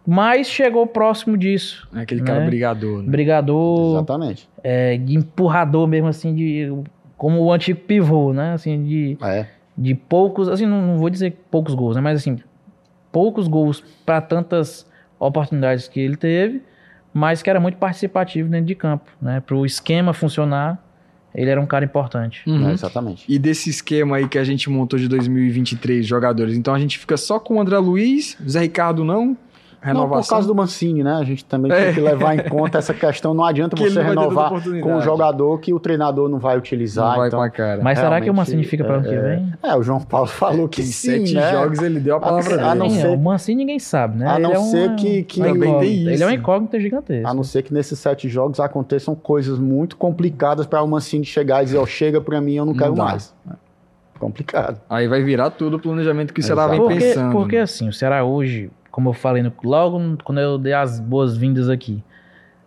[0.06, 1.88] mais chegou próximo disso.
[1.94, 2.46] É aquele cara né?
[2.46, 3.08] brigador, né?
[3.10, 4.48] Brigador, Exatamente.
[4.62, 6.70] é, de empurrador mesmo, assim, de
[7.16, 8.52] como o antigo pivô, né?
[8.52, 9.46] Assim, de, É.
[9.76, 12.02] de poucos, assim, não, não vou dizer poucos gols, né?
[12.02, 12.38] Mas assim,
[13.16, 14.86] poucos gols para tantas
[15.18, 16.60] oportunidades que ele teve,
[17.14, 19.40] mas que era muito participativo dentro de campo, né?
[19.40, 20.78] Para o esquema funcionar,
[21.34, 22.42] ele era um cara importante.
[22.46, 22.68] Uhum.
[22.68, 23.24] é, exatamente.
[23.26, 27.16] E desse esquema aí que a gente montou de 2023 jogadores, então a gente fica
[27.16, 29.34] só com o André Luiz, Zé Ricardo não,
[29.82, 30.36] Não, por renovação.
[30.36, 31.12] causa do Mancini, né?
[31.14, 31.84] A gente também É.
[31.86, 33.32] tem que levar em conta essa questão.
[33.34, 34.50] Não adianta Que você não renovar
[34.82, 37.10] com um jogador que o treinador não vai utilizar.
[37.10, 37.82] não vai então, com a cara.
[37.82, 39.52] Mas será que o Mancini fica para ano que é, vem?
[39.62, 41.52] É, o João Paulo falou que Em sim, sete né?
[41.52, 42.78] jogos ele deu a palavra A dele.
[42.80, 44.26] não Sim, ser- o Mancini ninguém sabe, né?
[44.26, 46.24] a não ele é ser uma- que- que- Também tem Ele é isso.
[46.24, 47.28] uma incógnita gigantesca.
[47.28, 51.62] A não ser que nesses sete jogos aconteçam coisas muito complicadas para o Mancini chegar
[51.62, 53.04] e dizer, ó, chega para mim, eu não Não quero dá.
[53.04, 53.34] mais.
[54.18, 54.80] Complicado.
[54.88, 57.32] Aí vai virar tudo o planejamento que o Ceará vem pensando.
[57.32, 61.68] porque assim, o Ceará hoje, como eu falei no- logo quando eu dei as boas-vindas
[61.68, 62.02] aqui,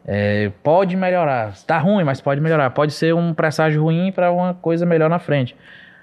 [0.05, 1.55] é, pode melhorar.
[1.65, 2.69] Tá ruim, mas pode melhorar.
[2.69, 5.55] Pode ser um presságio ruim para uma coisa melhor na frente.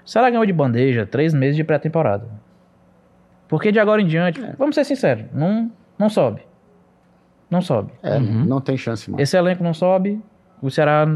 [0.05, 2.25] O Ceará ganhou de bandeja três meses de pré-temporada.
[3.47, 4.53] Porque de agora em diante, É.
[4.57, 6.41] vamos ser sinceros, não, não sobe.
[7.49, 7.93] Não sobe.
[8.03, 8.43] É, Uhum.
[8.43, 9.23] não tem chance mais.
[9.23, 10.21] Esse elenco não sobe.
[10.61, 11.07] O Ceará,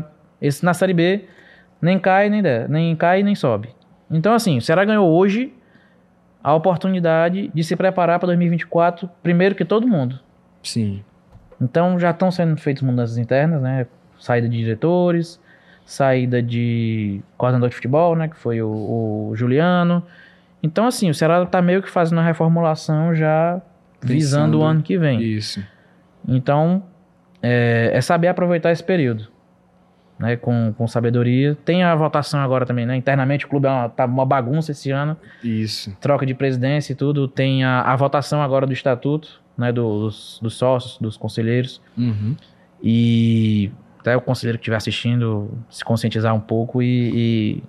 [0.42, 1.26] esse, na Série B,
[1.82, 3.76] nem cai, nem, der, nem cai, nem sobe.
[4.10, 5.54] Então, assim, o Ceará ganhou hoje
[6.44, 10.20] a oportunidade de se preparar para 2024 primeiro que todo mundo.
[10.64, 11.04] Sim.
[11.62, 13.86] Então, já estão sendo feitas mudanças internas, né?
[14.20, 15.40] Saída de diretores,
[15.86, 18.28] saída de coordenador de futebol, né?
[18.28, 18.70] Que foi o,
[19.30, 20.04] o Juliano.
[20.64, 23.62] Então, assim, o Ceará tá meio que fazendo a reformulação já
[24.02, 25.22] visando o Pensando- ano que vem.
[25.22, 25.64] Isso.
[26.28, 26.84] Então,
[27.42, 29.28] é, é saber aproveitar esse período,
[30.22, 31.58] né, com, com sabedoria.
[31.66, 32.96] Tem a votação agora também, né?
[32.96, 35.92] Internamente o clube é uma, tá uma bagunça esse ano, Isso.
[36.00, 37.28] troca de presidência e tudo.
[37.28, 41.82] Tem a, a votação agora do estatuto, né, dos, dos sócios, dos conselheiros.
[41.98, 42.36] Uhum.
[42.84, 47.64] E até o conselheiro que estiver assistindo se conscientizar um pouco e, e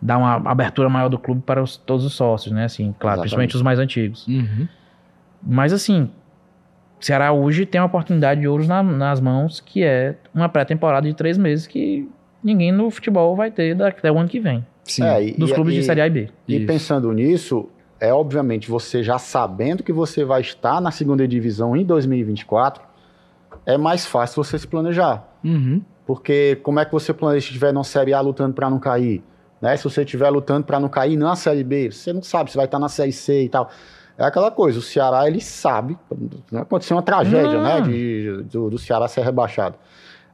[0.00, 2.64] dar uma abertura maior do clube para os- todos os sócios, né?
[2.64, 3.20] Assim, claro, Exatamente.
[3.22, 4.26] principalmente os mais antigos.
[4.26, 4.66] Uhum.
[5.42, 6.10] Mas assim,
[7.00, 11.14] Ceará hoje tem uma oportunidade de ouro na- nas mãos, que é uma pré-temporada de
[11.14, 12.08] três meses que
[12.44, 14.64] ninguém no futebol vai ter até o ano que vem.
[14.84, 15.04] Sim.
[15.04, 16.28] É, e- Dos e- clubes e- de Série A e B.
[16.46, 16.66] E Isso.
[16.66, 21.84] pensando nisso, é obviamente você já sabendo que você vai estar na segunda divisão em
[21.84, 22.82] 2024,
[23.66, 25.26] é mais fácil você se planejar.
[25.44, 25.80] Uhum.
[26.06, 29.22] Porque como é que você planeja se estiver na Série A lutando para não cair?
[29.60, 29.76] Né?
[29.76, 32.64] Se você estiver lutando para não cair na Série B, você não sabe se vai
[32.64, 33.70] estar na Série C e tal.
[34.20, 35.96] É aquela coisa, o Ceará ele sabe,
[36.52, 37.62] não aconteceu uma tragédia, Não.
[37.62, 39.76] né, de, do, do Ceará ser rebaixado.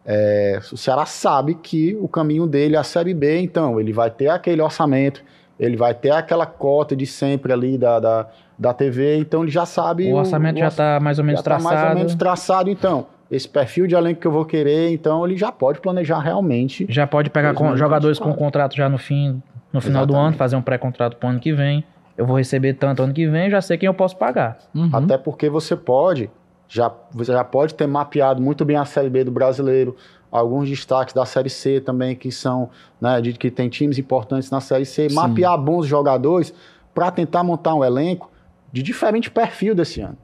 [0.05, 4.11] É, o Ceará sabe que o caminho dele é a Série B, então ele vai
[4.11, 5.23] ter aquele orçamento,
[5.59, 8.27] ele vai ter aquela cota de sempre ali da, da,
[8.59, 10.13] da TV, então ele já sabe...
[10.13, 11.75] O orçamento já orça- está mais ou menos já tá traçado.
[11.77, 13.07] mais ou menos traçado, então.
[13.31, 16.87] Esse perfil de elenco que eu vou querer, então ele já pode planejar realmente.
[16.89, 17.79] Já pode pegar com- 2024.
[17.79, 20.29] jogadores com contrato já no fim, no final do Exatamente.
[20.29, 21.85] ano, fazer um pré-contrato pro ano que vem.
[22.17, 24.59] Eu vou receber tanto ano que vem, já sei quem eu posso pagar.
[24.75, 24.91] Uhum.
[24.93, 26.31] Até porque você pode,
[26.69, 29.97] já, você já pode ter mapeado muito bem a Série B do brasileiro,
[30.31, 34.61] alguns destaques da Série C também, que são, né, de que tem times importantes na
[34.61, 35.15] Série C, Sim.
[35.15, 36.55] mapear bons jogadores
[36.95, 38.31] para tentar montar um elenco
[38.73, 40.17] de diferente perfil desse ano.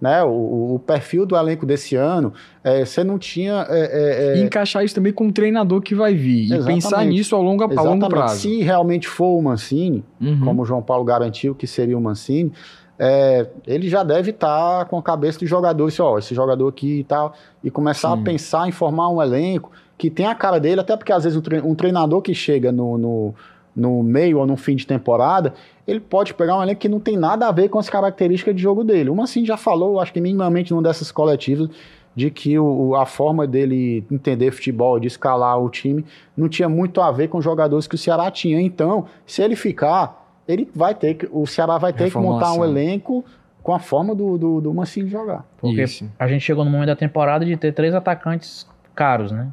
[0.00, 0.22] Né?
[0.22, 2.32] O- O, perfil do elenco desse ano,
[2.62, 3.66] é, você não tinha.
[3.68, 6.42] é, é, é, E encaixar isso também com o treinador que vai vir.
[6.42, 6.66] E Exatamente.
[6.82, 8.40] pensar nisso ao longo, a longo prazo.
[8.42, 10.40] Se realmente for o Mancini, Uhum.
[10.44, 12.52] como o João Paulo garantiu que seria o Mancini,
[12.96, 17.00] é, ele já deve estar com a cabeça do jogador, assim, ó, esse jogador aqui
[17.00, 17.32] e tal,
[17.62, 18.20] e começar Sim.
[18.20, 21.36] a pensar em formar um elenco que tem a cara dele, até porque às vezes
[21.36, 23.34] um, um treinador que chega no, no,
[23.78, 25.54] no meio ou no fim de temporada,
[25.86, 28.60] ele pode pegar um elenco que não tem nada a ver com as características de
[28.60, 29.08] jogo dele.
[29.08, 31.70] O Mancini já falou, acho que minimamente numa dessas coletivas,
[32.14, 36.04] de que o, a forma dele entender futebol, de escalar o time,
[36.36, 38.60] não tinha muito a ver com os jogadores que o Ceará tinha.
[38.60, 42.64] Então, se ele ficar, ele vai ter que, o Ceará vai ter que montar um
[42.64, 43.24] elenco
[43.62, 45.46] com a forma do, do, do Mancini jogar.
[45.58, 46.10] Porque Isso.
[46.18, 49.52] a gente chegou no momento da temporada de ter três atacantes caros, né?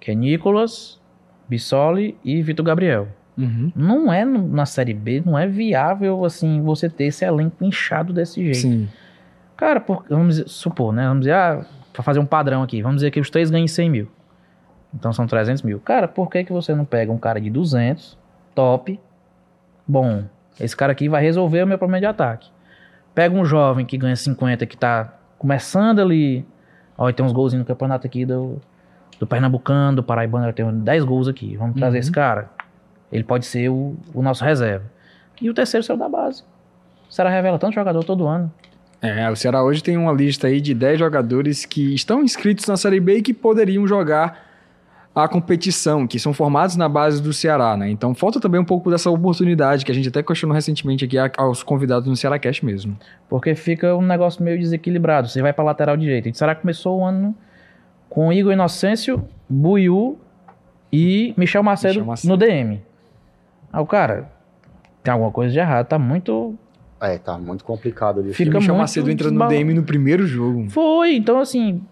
[0.00, 0.98] Que é Nicolas,
[1.46, 3.08] Bissoli e Vitor Gabriel.
[3.38, 3.72] Uhum.
[3.76, 8.42] Não é na Série B, não é viável assim você ter esse elenco inchado desse
[8.42, 8.58] jeito.
[8.58, 8.88] Sim.
[9.56, 11.04] Cara, por- vamos dizer- supor, né?
[11.06, 13.88] Vamos dizer, ah, pra fazer um padrão aqui, vamos dizer que os três ganhem 100
[13.90, 14.08] mil.
[14.94, 15.78] Então são 300 mil.
[15.80, 18.18] Cara, por que, que você não pega um cara de 200,
[18.54, 18.98] top,
[19.86, 20.24] bom,
[20.60, 22.50] esse cara aqui vai resolver o meu problema de ataque.
[23.14, 26.44] Pega um jovem que ganha 50, que tá começando ali,
[26.96, 28.60] ó, tem uns golzinhos no campeonato aqui do,
[29.20, 32.00] do Pernambucano, do Paraibano, tem 10 gols aqui, vamos trazer Uhum.
[32.00, 32.48] esse cara.
[33.10, 34.84] Ele pode ser o, o nosso reserva.
[35.40, 36.42] E o terceiro saiu da base.
[37.08, 38.52] O Ceará revela tanto jogador todo ano.
[39.00, 42.76] É, o Ceará hoje tem uma lista aí de 10 jogadores que estão inscritos na
[42.76, 44.48] Série B e que poderiam jogar
[45.14, 47.90] a competição, que são formados na base do Ceará, né?
[47.90, 51.62] Então falta também um pouco dessa oportunidade que a gente até questionou recentemente aqui aos
[51.62, 52.96] convidados no Ceará Cast mesmo.
[53.28, 55.28] Porque fica um negócio meio desequilibrado.
[55.28, 56.28] Você vai pra lateral direita.
[56.28, 57.34] E será que começou o ano
[58.08, 60.18] com Igor Inocêncio, Buiu
[60.92, 62.28] e Michel Macedo, Michel Macedo.
[62.28, 62.82] no DM.
[63.72, 64.30] Aí o cara,
[65.02, 65.86] tem alguma coisa de errado.
[65.86, 66.54] Tá muito.
[67.00, 68.32] É, tá muito complicado ali.
[68.32, 70.68] Fica o Michel muito Macedo entra no DM no primeiro jogo.
[70.70, 71.82] Foi, então assim.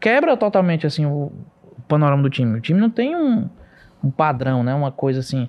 [0.00, 1.30] Quebra totalmente assim o,
[1.64, 2.58] o panorama do time.
[2.58, 3.48] O time não tem um,
[4.02, 4.74] um padrão, né?
[4.74, 5.48] Uma coisa assim.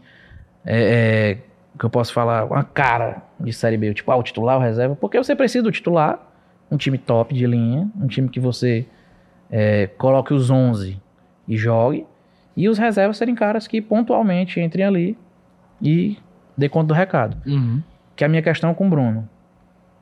[0.66, 1.38] É, é,
[1.78, 3.94] que eu posso falar, uma cara de Série B.
[3.94, 4.96] Tipo, ah, o titular, o reserva.
[4.96, 6.20] Porque você precisa do titular,
[6.70, 8.86] um time top de linha, um time que você
[9.50, 11.02] é, coloque os 11
[11.48, 12.06] e jogue.
[12.56, 15.18] E os reservas serem caras que pontualmente entrem ali
[15.82, 16.18] e
[16.58, 17.82] dê conta do recado Uhum.
[18.16, 19.28] que é a minha questão com o Bruno.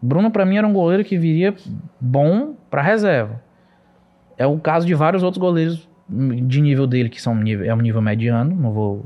[0.01, 1.55] Bruno, pra mim, era um goleiro que viria
[1.99, 3.41] bom pra reserva.
[4.37, 7.77] É o caso de vários outros goleiros de nível dele, que são nível, é um
[7.81, 9.05] nível mediano, não vou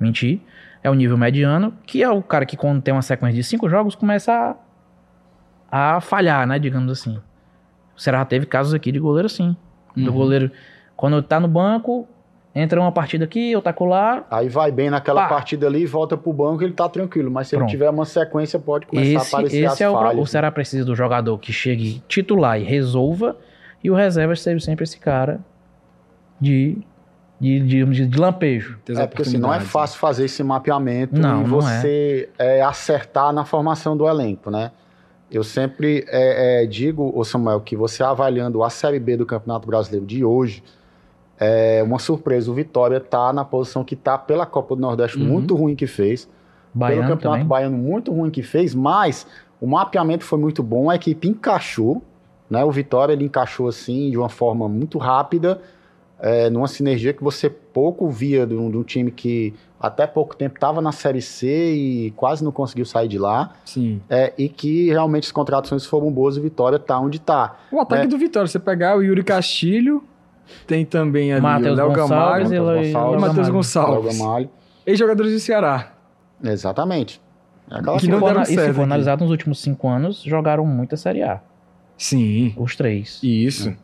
[0.00, 0.40] mentir.
[0.82, 3.68] É um nível mediano, que é o cara que, quando tem uma sequência de cinco
[3.68, 4.56] jogos, começa
[5.70, 6.58] a, a falhar, né?
[6.58, 7.18] Digamos assim.
[7.96, 9.56] O Ceará teve casos aqui de goleiro assim.
[9.96, 10.16] Do Uhum.
[10.16, 10.50] goleiro,
[10.96, 12.08] quando tá no banco,
[12.54, 15.28] entra uma partida aqui, outra colar, Aí vai bem naquela Pá.
[15.28, 17.30] partida ali, volta pro banco, ele tá tranquilo.
[17.30, 17.68] Mas se Pronto.
[17.68, 20.22] ele tiver uma sequência, pode começar a Esse, aparecer as esse é o, pro- falhas.
[20.22, 23.36] o Ceará precisa do jogador que chegue titular e resolva,
[23.82, 25.40] e o reserva seja sempre esse cara
[26.40, 26.78] de,
[27.40, 28.78] de, de, de- de lampejo.
[28.88, 29.70] As É porque assim, não é oportunidades.
[29.72, 34.70] fácil fazer esse mapeamento Não, e não você é, acertar na formação do elenco, né?
[35.30, 39.66] Eu sempre é, é, digo, ô Samuel, que você avaliando a Série B do Campeonato
[39.66, 40.62] Brasileiro de hoje,
[41.42, 42.50] é uma surpresa.
[42.50, 45.24] O Vitória tá na posição que tá pela Copa do Nordeste, Uhum.
[45.26, 46.24] muito ruim que fez.
[46.24, 46.34] pelo
[46.74, 47.46] Baiano Campeonato também.
[47.46, 49.26] Baiano, muito ruim que fez, mas
[49.60, 52.02] o mapeamento foi muito bom, a equipe encaixou,
[52.48, 52.64] né?
[52.64, 55.60] O Vitória ele encaixou assim de uma forma muito rápida,
[56.18, 60.36] é, numa sinergia que você pouco via de um, de um time que até pouco
[60.36, 64.00] tempo estava na Série C e quase não conseguiu sair de lá, Sim.
[64.08, 67.56] é, e que realmente as contratações foram boas e o Vitória tá onde tá.
[67.72, 68.06] O ataque É.
[68.06, 70.02] do Vitória, você pegar o Yuri Castilho,
[70.66, 72.92] tem também ali Matheus o Léo Gonçalves Gamalho e Matheus Gonçalves.
[72.92, 73.52] e Matheus Gamalho.
[73.52, 74.04] Gonçalves.
[74.04, 74.50] Léo Gamalho.
[74.86, 75.92] Ex-jogadores do Ceará.
[76.42, 77.20] Exatamente.
[77.70, 79.88] É aquela E que não for, deram e se certo for analisado nos últimos cinco
[79.88, 81.40] anos, jogaram muita Série A.
[81.96, 83.20] Sim, Os três.
[83.22, 83.74] isso.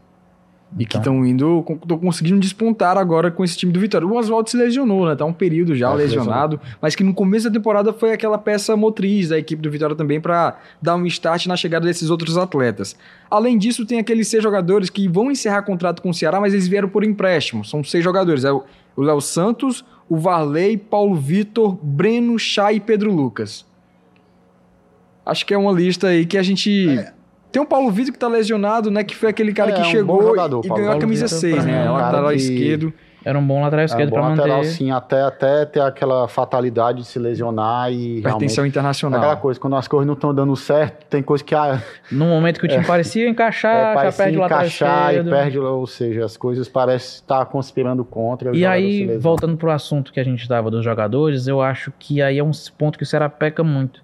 [0.77, 4.07] E que estão indo, estão conseguindo despontar agora com esse time do Vitória.
[4.07, 5.17] O Oswaldo se lesionou, né?
[5.17, 8.77] Tá um período já É, lesionado, mas que no começo da temporada foi aquela peça
[8.77, 12.95] motriz da equipe do Vitória também para dar um start na chegada desses outros atletas.
[13.31, 16.69] Além disso, tem aqueles seis jogadores que vão encerrar contrato com o Ceará, mas eles
[16.69, 17.65] vieram por empréstimo.
[17.65, 18.45] São seis jogadores.
[18.45, 18.63] É o
[18.97, 23.65] Léo Santos, o Varley, Paulo Vitor, Breno, Chay e Pedro Lucas.
[25.25, 26.87] Acho que é uma lista aí que a gente.
[27.51, 29.03] Tem o Paulo Vitor que tá lesionado, né?
[29.05, 30.83] Que foi aquele cara É, que é um chegou jogador, e Paulo.
[30.83, 31.87] ganhou a camisa Vitor, 6, pra mim, né?
[31.87, 32.93] é um lateral que- esquerdo.
[33.25, 34.41] Era um bom lateral É esquerdo bom pra manter.
[34.43, 39.19] lateral, sim, até, até ter aquela fatalidade de se lesionar e ao internacional.
[39.19, 41.83] Aquela coisa, quando as coisas não estão dando certo, tem coisa que ah,
[42.13, 45.17] No momento que o time parecia encaixar, é, já parece perde o lateral encaixar e
[45.17, 45.31] esquerdo.
[45.31, 48.57] perde, ou seja, as coisas parecem estar conspirando contra.
[48.57, 52.39] E aí, voltando pro assunto que a gente estava dos jogadores, eu acho que aí
[52.39, 54.01] é um ponto que o Ceará peca muito.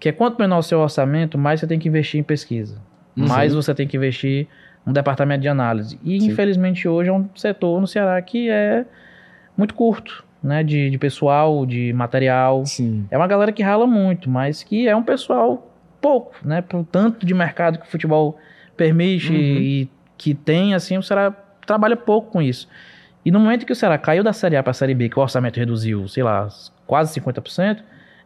[0.00, 2.80] Que é quanto menor o seu orçamento, mais você tem que investir em pesquisa.
[3.16, 3.28] Uhum.
[3.28, 4.48] Mais você tem que investir
[4.84, 6.00] no departamento de análise.
[6.02, 6.28] E, Sim.
[6.28, 8.84] infelizmente, hoje é um setor no Ceará que é
[9.56, 10.64] muito curto, né?
[10.64, 12.64] De, de pessoal, de material.
[12.64, 13.06] Sim.
[13.10, 15.70] É uma galera que rala muito, mas que é um pessoal
[16.00, 16.62] pouco, né?
[16.62, 18.38] Pro tanto de mercado que o futebol
[18.76, 19.36] permite Uhum.
[19.38, 21.30] e que tem, assim, o Ceará
[21.66, 22.66] trabalha pouco com isso.
[23.22, 25.18] E no momento que o Ceará caiu da Série A para a Série B, que
[25.18, 26.48] o orçamento reduziu, sei lá,
[26.86, 27.82] quase 50%,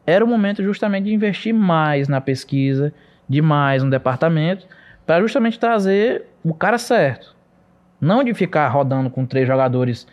[0.07, 2.93] era o momento justamente de investir mais na pesquisa,
[3.29, 4.67] de mais no departamento,
[5.07, 7.35] para justamente trazer o cara certo.
[8.01, 10.07] Não de ficar rodando com três jogadores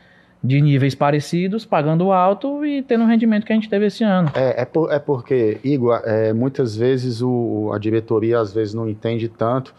[0.43, 4.31] de níveis parecidos, pagando alto e tendo o rendimento que a gente teve esse ano.
[4.33, 8.89] É, é, por- é porque, Igor, é, muitas vezes o, a diretoria às vezes não
[8.89, 9.73] entende tanto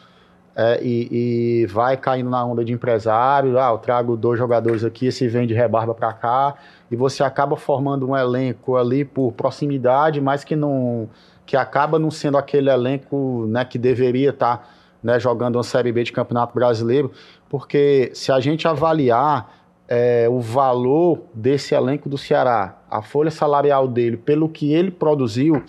[0.55, 3.59] é, e, e vai caindo na onda de empresário.
[3.59, 6.55] Ah, eu trago dois jogadores aqui, esse vem de rebarba para cá,
[6.91, 11.09] e você acaba formando um elenco ali por proximidade, mas que não
[11.45, 14.69] que acaba não sendo aquele elenco né, que deveria estar
[15.03, 17.11] né, jogando uma Série B de Campeonato Brasileiro,
[17.49, 19.53] porque se a gente avaliar
[19.89, 25.65] é, o valor desse elenco do Ceará, a folha salarial dele, pelo que ele produziu,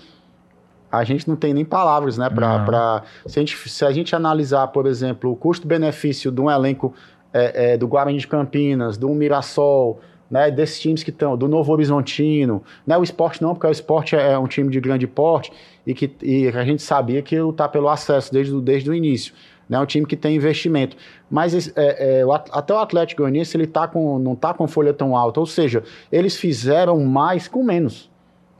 [1.00, 2.30] a gente não tem nem palavras, né?
[2.30, 6.50] Pra, pra- se, a gente, se a gente analisar, por exemplo, o custo-benefício de um
[6.52, 6.94] elenco
[7.34, 11.72] é, é, do Guarani de Campinas, do Mirassol, né, desses times que estão, do Novo
[11.72, 15.52] Horizontino, né, o esporte não, porque o esporte é um time de grande porte
[15.86, 19.34] e que e a gente sabia que lutar pelo acesso desde, o- desde o início.
[19.70, 20.98] Né, um time que tem investimento.
[21.32, 24.94] Mas é, é, o até o Atlético Goianiense ele tá com, não está com folha
[24.94, 25.82] tão alta, ou seja,
[26.12, 28.12] eles fizeram mais com menos.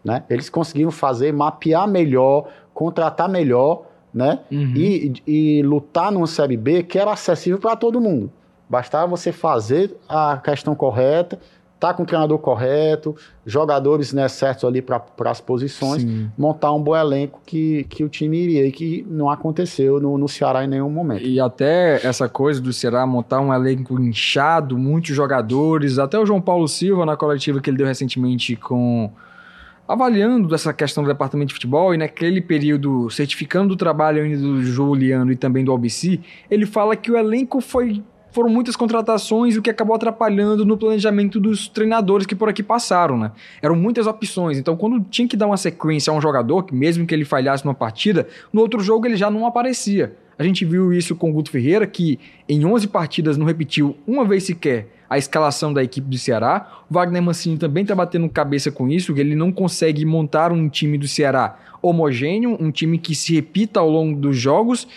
[0.04, 0.24] Né?
[0.30, 3.84] Eles conseguiram fazer, mapear melhor, contratar melhor,
[4.14, 4.40] né?
[4.52, 4.74] Uhum.
[4.76, 8.32] e, e lutar numa Série B que era acessível para todo mundo.
[8.70, 11.40] Bastava você fazer a questão correta,
[11.80, 13.14] tá com o treinador correto,
[13.46, 16.32] jogadores né, certos ali para as posições, Sim.
[16.38, 20.30] montar um bom elenco que, que o time iria e que não aconteceu no, no
[20.30, 21.26] Ceará em nenhum momento.
[21.26, 26.40] E até essa coisa do Ceará montar um elenco inchado, muitos jogadores, até o João
[26.40, 29.12] Paulo Silva na coletiva que ele deu recentemente com
[29.88, 34.64] avaliando essa questão do departamento de futebol e naquele período certificando o trabalho ainda do
[34.64, 39.62] Juliano e também do Albici, ele fala que o elenco foi foram muitas contratações, o
[39.62, 43.32] que acabou atrapalhando no planejamento dos treinadores que por aqui passaram, né?
[43.62, 47.06] Eram muitas opções, então quando tinha que dar uma sequência a um jogador, que mesmo
[47.06, 50.16] que ele falhasse numa partida, no outro jogo ele já não aparecia.
[50.36, 52.20] A gente viu isso com o Guto Ferreira, que
[52.50, 56.84] em 11 partidas não repetiu uma vez sequer a escalação da equipe do Ceará.
[56.90, 60.68] O Wagner Mancini também está batendo cabeça com isso, que ele não consegue montar um
[60.68, 64.88] time do Ceará homogêneo, um time que se repita ao longo dos jogos.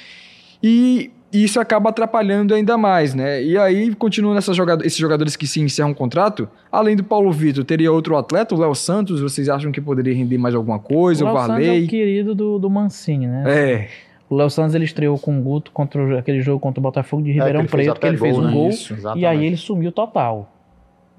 [0.62, 3.42] E isso acaba atrapalhando ainda mais, né?
[3.42, 7.30] E aí, continuando essas joga esses jogadores que se encerram um contrato, além do Paulo
[7.32, 11.24] Vitor, teria outro atleta, o Léo Santos, vocês acham que poderia render mais alguma coisa?
[11.24, 11.84] O, Léo Santos é Varley?
[11.84, 13.44] o querido do, do Mancini, né?
[13.46, 13.88] É,
[14.28, 17.22] O Léo Santos ele estreou com o Guto contra o- aquele jogo contra o Botafogo
[17.22, 18.52] de Ribeirão É, que ele fez Preto, que ele fez um né?
[18.52, 18.68] gol.
[18.68, 20.52] Isso, E aí ele sumiu total.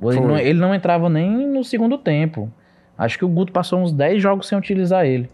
[0.01, 2.51] Ele não, ele não entrava nem no segundo tempo.
[2.97, 5.29] Acho que o Guto passou uns 10 jogos sem utilizar ele.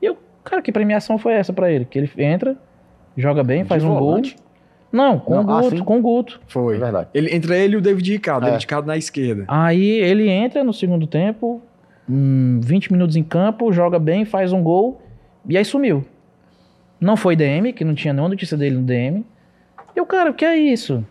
[0.00, 1.84] E eu, cara, que premiação foi essa pra ele?
[1.84, 2.56] Que ele entra,
[3.16, 4.34] joga bem, De faz um volante?
[4.34, 4.42] gol.
[4.90, 5.84] Não, com Não, o Guto, sim.
[5.84, 6.40] com o Guto.
[6.48, 6.76] foi.
[6.76, 7.08] É verdade.
[7.14, 8.46] Ele, entre ele e o David Ricardo, É.
[8.46, 9.44] David Ricardo na esquerda.
[9.48, 11.62] Aí ele entra no segundo tempo,
[12.08, 15.00] hum, 20 minutos em campo, joga bem, faz um gol
[15.48, 16.04] e aí sumiu.
[17.02, 19.24] Não foi DM, que não tinha nenhuma notícia dele no DM.
[19.94, 21.04] E o cara, o que é isso?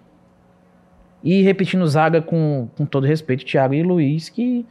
[1.23, 4.65] E repetindo zaga com, com todo respeito, Thiago e Luiz, que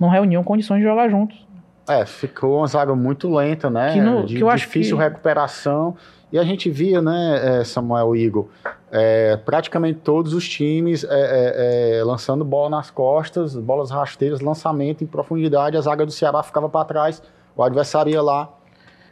[0.00, 1.46] não reuniam condições de jogar juntos.
[1.88, 3.92] É, ficou uma zaga muito lenta, né?
[3.92, 5.94] Que no- de que eu acho difícil que- recuperação.
[6.32, 8.48] E a gente via, né, é, Samuel Igor,
[8.90, 15.04] é, praticamente todos os times é, é, é, lançando bola nas costas, bolas rasteiras, lançamento
[15.04, 17.22] em profundidade, a zaga do Ceará ficava para trás
[17.54, 18.50] O adversário ia lá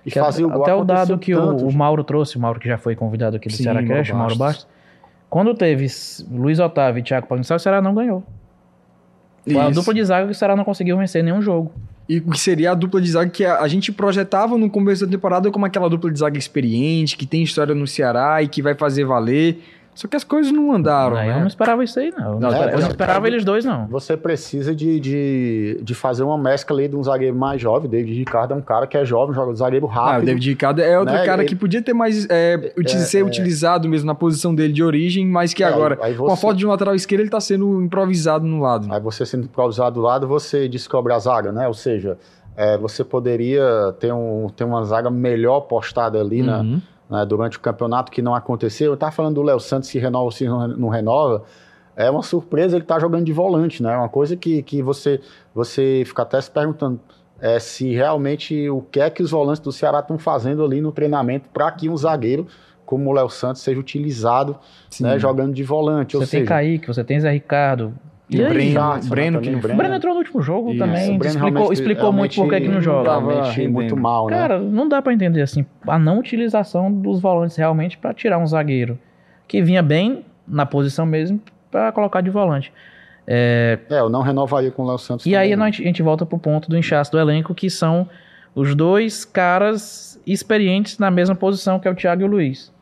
[0.04, 0.62] e Que fazia o gol.
[0.62, 3.36] Até o dado que o, tanto, o Mauro trouxe, o Mauro que já foi convidado
[3.36, 4.38] aqui do Sim, Ceará Cash, Mauro Bastos.
[4.38, 4.66] Bastos.
[5.30, 5.86] Quando teve
[6.30, 8.22] Luiz Otávio e Thiago Pagnissal, o Ceará não ganhou.
[9.44, 9.80] Foi a Isso.
[9.80, 11.72] dupla de zaga que o Ceará não conseguiu vencer nenhum jogo.
[12.08, 15.10] E que seria a dupla de zaga que a, a gente projetava no começo da
[15.10, 18.74] temporada como aquela dupla de zaga experiente, que tem história no Ceará e que vai
[18.74, 19.58] fazer valer.
[19.94, 21.36] Só que as coisas não andaram, Aí né?
[21.36, 22.34] Eu não esperava isso aí, não.
[22.34, 23.86] Eu não, Não, é, eu não é, esperava é, eles dois, não.
[23.86, 27.88] Você precisa de, de, de fazer uma mescla ali de um zagueiro mais jovem.
[27.88, 30.14] David Ricardo é um cara que é jovem, joga zagueiro rápido.
[30.14, 31.24] Ah, o David Ricardo é outro né?
[31.24, 34.82] cara Ele- que podia ter mais é, uti- ser utilizado mesmo na posição dele de
[34.82, 37.30] origem, mas que É, agora, aí com a você- falta de um lateral esquerdo, ele
[37.30, 38.92] tá sendo improvisado no lado.
[38.92, 41.68] Aí você sendo improvisado do lado, você descobre a zaga, né?
[41.68, 42.18] Ou seja,
[42.56, 46.64] é, você poderia ter, um, ter uma zaga melhor postada ali na, Uhum.
[46.74, 46.82] né,
[47.22, 48.92] durante o campeonato, que não aconteceu.
[48.92, 51.44] Eu tava falando do Léo Santos, se renova ou se não, renova.
[51.94, 53.92] É uma surpresa ele tá jogando de volante, né?
[53.92, 55.20] É uma coisa que, que você,
[55.54, 56.98] você fica até se perguntando
[57.40, 60.90] é, se realmente o que é que os volantes do Ceará estão fazendo ali no
[60.90, 62.46] treinamento para que um zagueiro
[62.86, 64.58] como o Léo Santos seja utilizado
[65.00, 66.16] né, jogando de volante.
[66.16, 67.94] ou Você tem seja, Kaique, você tem Zé Ricardo.
[68.30, 68.48] E aí?
[68.48, 71.18] Breno, Breno né, que não também, O Breno entrou no último jogo Isso, também.
[71.18, 73.20] Breno explicou explicou muito por que que não joga.
[73.68, 74.36] muito mal, né?
[74.36, 78.46] Cara, não dá pra entender assim a não utilização dos volantes realmente pra tirar um
[78.46, 78.98] zagueiro
[79.46, 81.38] que vinha bem na posição mesmo
[81.70, 82.72] pra colocar de volante.
[83.26, 85.26] É, É, eu não renovaria com o Léo Santos.
[85.26, 88.08] e também, aí nós- a gente volta pro ponto do inchaço do elenco, que são
[88.54, 92.72] os dois caras experientes na mesma posição que é o Thiago e o Luiz.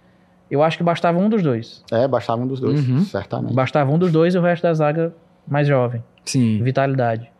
[0.50, 1.82] Eu acho que bastava um dos dois.
[1.90, 3.00] É, bastava um dos dois, Uhum.
[3.04, 3.54] certamente.
[3.54, 5.12] Bastava um dos dois e o resto da zaga
[5.46, 6.02] mais jovem.
[6.24, 6.62] Sim.
[6.62, 7.31] Vitalidade.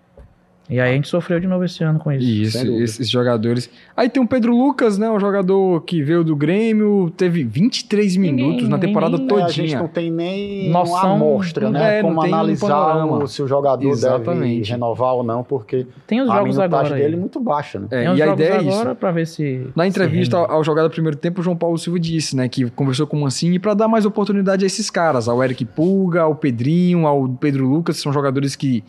[0.71, 2.25] E aí a gente sofreu de novo esse ano com isso.
[2.25, 3.69] Isso, esses jogadores.
[3.97, 5.11] Aí tem o Pedro Lucas, né?
[5.11, 9.49] Um jogador que veio do Grêmio, teve 23 Ninguém- minutos na temporada ninguém- É, a
[9.49, 9.79] gente todinha.
[9.81, 11.99] não tem nem Noção- uma amostra, né?
[11.99, 14.71] É, Como um analisar o- se o jogador deve Exatamente.
[14.71, 16.95] renovar ou não, porque Tem os a jogos minutagem agora.
[17.03, 17.87] dele é muito baixa, né?
[17.91, 18.95] É, Tem os e a ideia é isso.
[18.95, 19.67] pra ver se.
[19.77, 22.49] Na se entrevista ao, ao jogar do primeiro tempo, o João Paulo Silva disse, né,
[22.49, 26.23] que conversou com o Mancini para dar mais oportunidade a esses caras, ao Eric Pulga,
[26.23, 28.83] ao Pedrinho, ao Pedro Lucas, que são jogadores que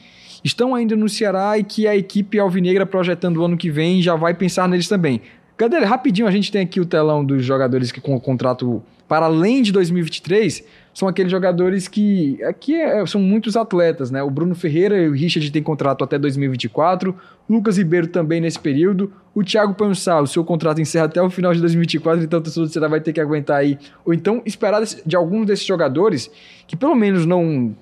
[0.44, 4.16] estão ainda no Ceará e que a equipe alvinegra projetando o ano que vem já
[4.16, 5.22] vai pensar neles também.
[5.56, 5.80] Cadê?
[5.80, 9.62] Rapidinho, a gente tem aqui o telão dos jogadores que com o contrato para além
[9.62, 10.64] de 2023
[10.94, 14.24] são aqueles jogadores que aqui é- são muitos atletas, né?
[14.24, 17.16] O Bruno Ferreira e o Richard têm contrato até 2024,
[17.50, 21.54] Lucas Ribeiro também nesse período, o Thiago Pansá, o seu contrato encerra até o final
[21.54, 24.82] de 2024, então o torcedor do Ceará vai ter que aguentar aí, ou então esperar
[24.84, 26.32] de algum desses jogadores
[26.68, 27.76] que pelo menos não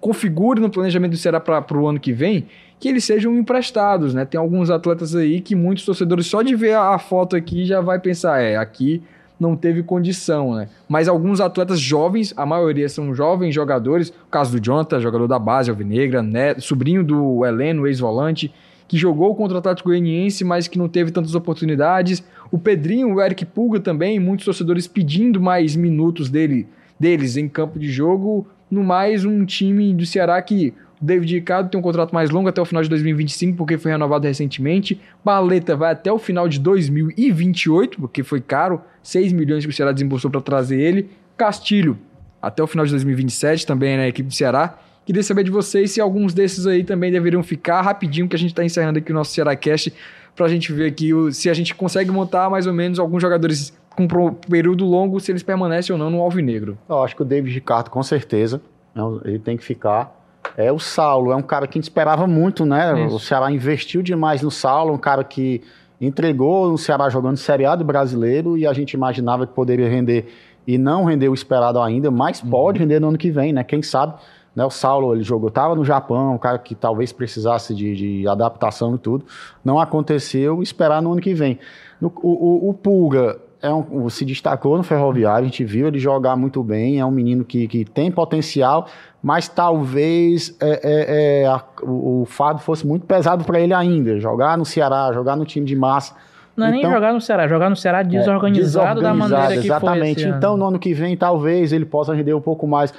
[0.00, 2.46] configure no planejamento do Ceará para o ano que vem,
[2.78, 4.24] que eles sejam emprestados, né?
[4.24, 7.98] Tem alguns atletas aí que muitos torcedores só de ver a, foto aqui já vai
[7.98, 9.02] pensar, é, aqui
[9.38, 10.68] não teve condição, né?
[10.88, 15.38] Mas alguns atletas jovens, a maioria são jovens jogadores, o caso do Jonathan, jogador da
[15.38, 16.54] base alvinegra, né?
[16.58, 18.52] sobrinho do Heleno, ex-volante,
[18.86, 22.24] que jogou contra o Atlético Goianiense, mas que não teve tantas oportunidades.
[22.50, 26.66] O Pedrinho, o Eric Pulga também, muitos torcedores pedindo mais minutos dele,
[26.98, 31.70] deles em campo de jogo, no mais um time do Ceará que o David Ricardo
[31.70, 35.00] tem um contrato mais longo até o final de 2025, porque foi renovado recentemente.
[35.24, 39.92] Baleta vai até o final de 2028, porque foi caro, 6 milhões que o Ceará
[39.92, 41.08] desembolsou para trazer ele.
[41.36, 41.96] Castilho,
[42.42, 44.76] até o final de 2027, também na equipe do Ceará.
[45.06, 48.50] Queria saber de vocês se alguns desses aí também deveriam ficar rapidinho, que a gente
[48.50, 49.92] está encerrando aqui o nosso Ceará Cast,
[50.36, 53.22] para a gente ver aqui o- se a gente consegue montar mais ou menos alguns
[53.22, 56.76] jogadores com pro- período longo, se eles permanecem ou não no Alvinegro.
[56.88, 58.60] Eu acho que o David Ricardo, com certeza,
[58.94, 60.16] né, ele tem que ficar.
[60.56, 63.04] É o Saulo, é um cara que a gente esperava muito, né?
[63.06, 63.16] Isso.
[63.16, 65.62] O Ceará investiu demais no Saulo, um cara que
[66.00, 70.26] entregou o Ceará jogando Série A do brasileiro e a gente imaginava que poderia render
[70.66, 73.64] e não rendeu o esperado ainda, mas pode render no ano que vem, né?
[73.64, 74.14] Quem sabe?
[74.54, 78.28] Né, o Saulo, ele jogou, estava no Japão, um cara que talvez precisasse de, de
[78.28, 79.24] adaptação e tudo.
[79.64, 81.58] Não aconteceu, esperar no ano que vem.
[82.00, 85.98] No- o, o- o Pulga é um- se destacou no Ferroviário, a gente viu ele
[85.98, 88.86] jogar muito bem, é um menino que, que tem potencial,
[89.22, 94.18] mas talvez é, é, é, a- o, o fardo fosse muito pesado para ele ainda.
[94.20, 96.14] Jogar no Ceará, jogar no time de massa.
[96.56, 100.18] Não é nem Então- jogar no Ceará, jogar no Ceará desorganizado, da maneira que exatamente.
[100.20, 100.36] esse ano.
[100.38, 102.92] Então, no ano que vem, talvez ele possa render um pouco mais.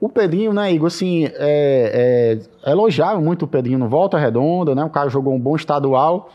[0.00, 4.84] O Pedrinho, né, Igor, assim, é, é, elogiaram muito o Pedrinho no Volta Redonda, né?
[4.84, 6.30] O cara jogou um bom estadual.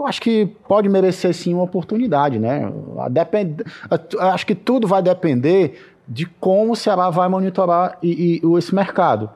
[0.00, 2.72] Eu acho que pode merecer sim uma oportunidade, né?
[3.10, 3.62] Depend...
[4.18, 5.78] Acho que tudo vai depender
[6.08, 9.28] de como o Ceará vai monitorar e, e esse mercado.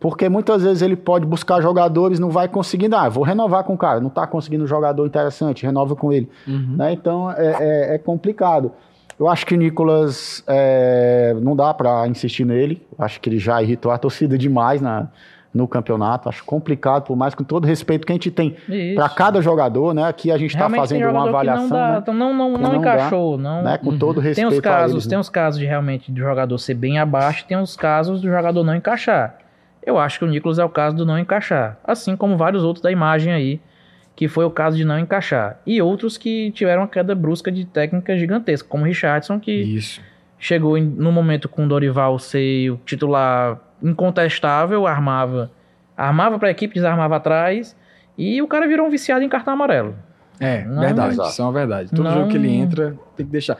[0.00, 2.94] Porque muitas vezes ele pode buscar jogadores, não vai conseguindo.
[2.94, 6.30] Ah, vou renovar com o cara, não está conseguindo um jogador interessante, renova com ele.
[6.46, 6.92] Né?
[6.92, 8.70] Então é, é- é complicado.
[9.18, 12.80] Eu acho que o Nicolas é, não dá para insistir nele.
[12.96, 15.08] Acho que ele já irritou a torcida demais na,
[15.52, 16.28] no campeonato.
[16.28, 18.56] Acho complicado, por mais com todo respeito que a gente tem
[18.94, 20.04] para cada jogador, né?
[20.04, 21.98] Aqui a gente está tem fazendo uma jogador que avaliação, não, dá, né?
[21.98, 23.38] então não, não, não, não dá, encaixou.
[23.38, 23.78] não, né?
[23.78, 25.10] Com todo Tem respeito os a casos, eles, né?
[25.10, 28.62] tem os casos de realmente do jogador ser bem abaixo, tem os casos do jogador
[28.64, 29.38] não encaixar.
[29.84, 32.82] Eu acho que o Nicolas é o caso do não encaixar, assim como vários outros
[32.82, 33.60] da imagem aí,
[34.14, 35.60] que foi o caso de não encaixar.
[35.64, 40.00] E outros que tiveram uma queda brusca de técnica gigantesca, como o Richardson, que Isso.
[40.38, 45.50] chegou em, no momento com o Dorival ser o titular incontestável, armava,
[45.96, 47.76] armava para a equipe, desarmava atrás,
[48.16, 49.94] e o cara virou um viciado em cartão amarelo.
[50.40, 51.14] É, Não- verdade.
[51.14, 51.28] Exato.
[51.30, 51.90] Isso é uma verdade.
[51.90, 53.56] Todo Não- jogo que ele entra, tem que deixar.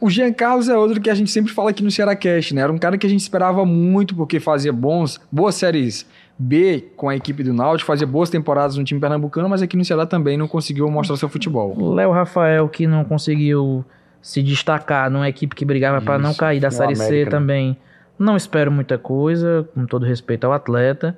[0.00, 2.62] O Jean Carlos é outro que a gente sempre fala aqui no Ceará Cast, né?
[2.62, 6.06] Era um cara que a gente esperava muito porque fazia bons, boas séries
[6.38, 9.84] B com a equipe do Náutico, fazia boas temporadas no time pernambucano, mas aqui no
[9.84, 11.74] Ceará também não conseguiu mostrar seu futebol.
[11.78, 13.84] O Léo Rafael, que não conseguiu
[14.20, 17.76] se destacar numa equipe que brigava para não cair da Série C América, né?
[18.18, 21.16] Não espero muita coisa, com todo respeito ao atleta.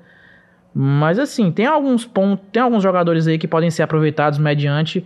[0.75, 5.05] Mas assim, tem alguns pontos, tem alguns jogadores aí que podem ser aproveitados mediante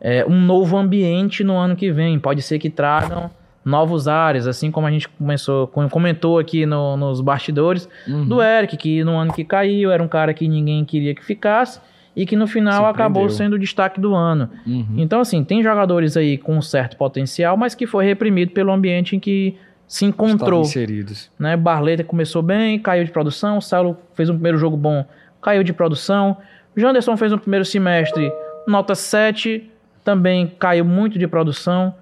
[0.00, 2.18] é, um novo ambiente no ano que vem.
[2.18, 3.30] Pode ser que tragam
[3.62, 8.24] novos áreas, assim como a gente começou, comentou aqui no- nos bastidores, Uhum.
[8.26, 11.78] do Eric, que no ano que caiu era um cara que ninguém queria que ficasse
[12.16, 14.48] e que no final acabou sendo o destaque do ano.
[14.66, 14.94] Uhum.
[14.96, 19.14] Então, assim, tem jogadores aí com um certo potencial, mas que foi reprimido pelo ambiente
[19.14, 19.54] em que
[19.90, 20.60] se encontrou.
[20.60, 21.28] Inseridos.
[21.36, 21.56] Né?
[21.56, 23.58] Barleta começou bem, caiu de produção.
[23.58, 25.04] O Saulo fez um primeiro jogo bom,
[25.42, 26.36] caiu de produção.
[26.76, 28.32] O Janderson fez um primeiro semestre,
[28.68, 29.68] nota 7,
[30.04, 31.92] também caiu muito de produção.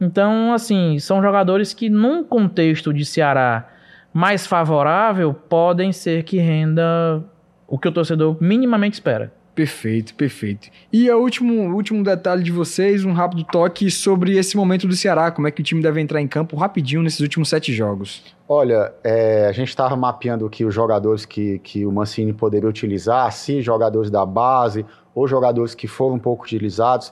[0.00, 3.68] Então, assim, são jogadores que, num contexto de Ceará
[4.12, 7.22] mais favorável, podem ser que renda
[7.68, 9.32] o que o torcedor minimamente espera.
[9.56, 10.68] Perfeito, perfeito.
[10.92, 15.30] E o último, último detalhe de vocês, um rápido toque sobre esse momento do Ceará,
[15.30, 18.22] como é que o time deve entrar em campo rapidinho nesses últimos sete jogos.
[18.46, 23.32] Olha, é, a gente estava mapeando aqui os jogadores que, que o Mancini poderia utilizar,
[23.32, 24.84] se jogadores da base
[25.14, 27.10] ou jogadores que foram um pouco utilizados.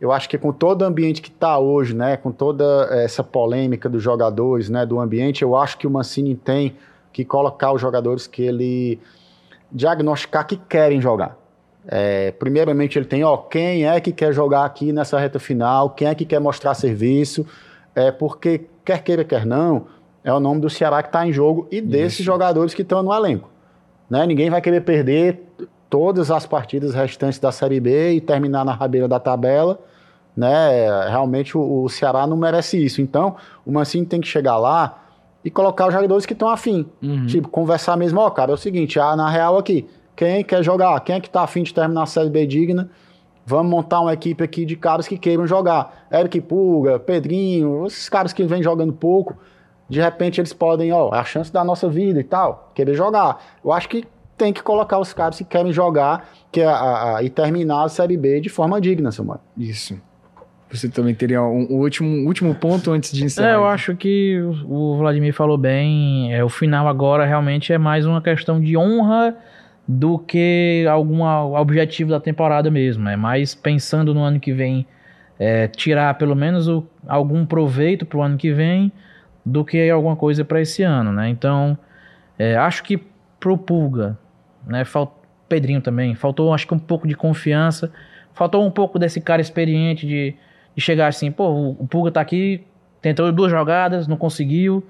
[0.00, 3.88] Eu acho que com todo o ambiente que está hoje, né, com toda essa polêmica
[3.88, 6.74] dos jogadores, né, do ambiente, eu acho que o Mancini tem
[7.12, 8.98] que colocar os jogadores que ele
[9.70, 11.45] diagnosticar que querem jogar.
[11.88, 16.08] É, primeiramente ele tem, ó, quem é que quer jogar aqui nessa reta final, quem
[16.08, 17.46] é que quer mostrar serviço,
[17.94, 19.86] é, porque quer queira, quer não,
[20.24, 22.24] é o nome do Ceará que está em jogo e desses Isso.
[22.24, 23.48] jogadores que estão no elenco.
[24.10, 24.26] Né?
[24.26, 25.42] Ninguém vai querer perder
[25.88, 29.78] todas as partidas restantes da Série B e terminar na rabeira da tabela.
[30.36, 31.08] Né?
[31.08, 33.00] Realmente o, o Ceará não merece isso.
[33.00, 35.04] Então, o Mancini tem que chegar lá
[35.44, 36.86] e colocar os jogadores que estão afim.
[37.00, 37.26] Uhum.
[37.26, 40.98] Tipo, conversar mesmo, ó, cara, é o seguinte, ah, na real aqui, quem quer jogar,
[41.00, 42.88] quem é que tá afim de terminar a Série B digna,
[43.44, 46.06] vamos montar uma equipe aqui de caras que queiram jogar.
[46.12, 49.36] Eric Pulga, Pedrinho, esses caras que vêm jogando pouco,
[49.88, 53.38] de repente eles podem, ó, é a chance da nossa vida e tal, querer jogar.
[53.64, 54.04] Eu acho que
[54.36, 57.88] tem que colocar os caras que querem jogar que é a, a- e terminar a
[57.88, 59.40] Série B de forma digna, seu mano.
[59.56, 59.94] Isso.
[60.70, 63.50] Você também teria um, um último, um último ponto antes de encerrar.
[63.50, 66.34] É, eu acho que o o Vladimir falou bem.
[66.34, 69.36] É, o final agora realmente é mais uma questão de honra
[69.86, 71.22] do que algum
[71.54, 73.08] objetivo da temporada mesmo.
[73.08, 74.86] É mais pensando no ano que vem,
[75.38, 78.90] é, tirar pelo menos o- algum proveito para o ano que vem
[79.44, 81.28] do que alguma coisa para esse ano, né?
[81.28, 81.78] Então,
[82.38, 83.00] é, acho que
[83.38, 84.18] pro Pulga,
[84.66, 84.84] né?
[84.84, 85.10] Falt...
[85.48, 87.92] Pedrinho também, faltou acho que um pouco de confiança,
[88.34, 90.34] faltou um pouco desse cara experiente de,
[90.74, 92.64] de chegar assim, pô, o, Pulga tá aqui,
[93.00, 94.84] tentou duas jogadas, não conseguiu,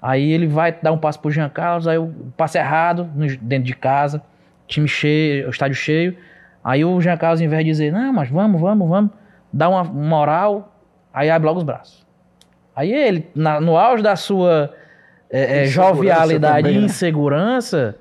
[0.00, 3.04] aí ele vai dar um passo pro Jean Carlos, aí o passe errado
[3.42, 4.22] dentro de casa,
[4.68, 6.16] time cheio, estádio cheio,
[6.62, 9.10] aí o Jean Carlos, ao invés de dizer, não, mas vamos, vamos, vamos,
[9.52, 10.72] dá uma moral,
[11.12, 12.06] aí abre logo os braços.
[12.76, 14.72] Aí ele, na- no auge da sua
[15.30, 16.84] é, é, jovialidade também, e né?
[16.86, 17.96] insegurança,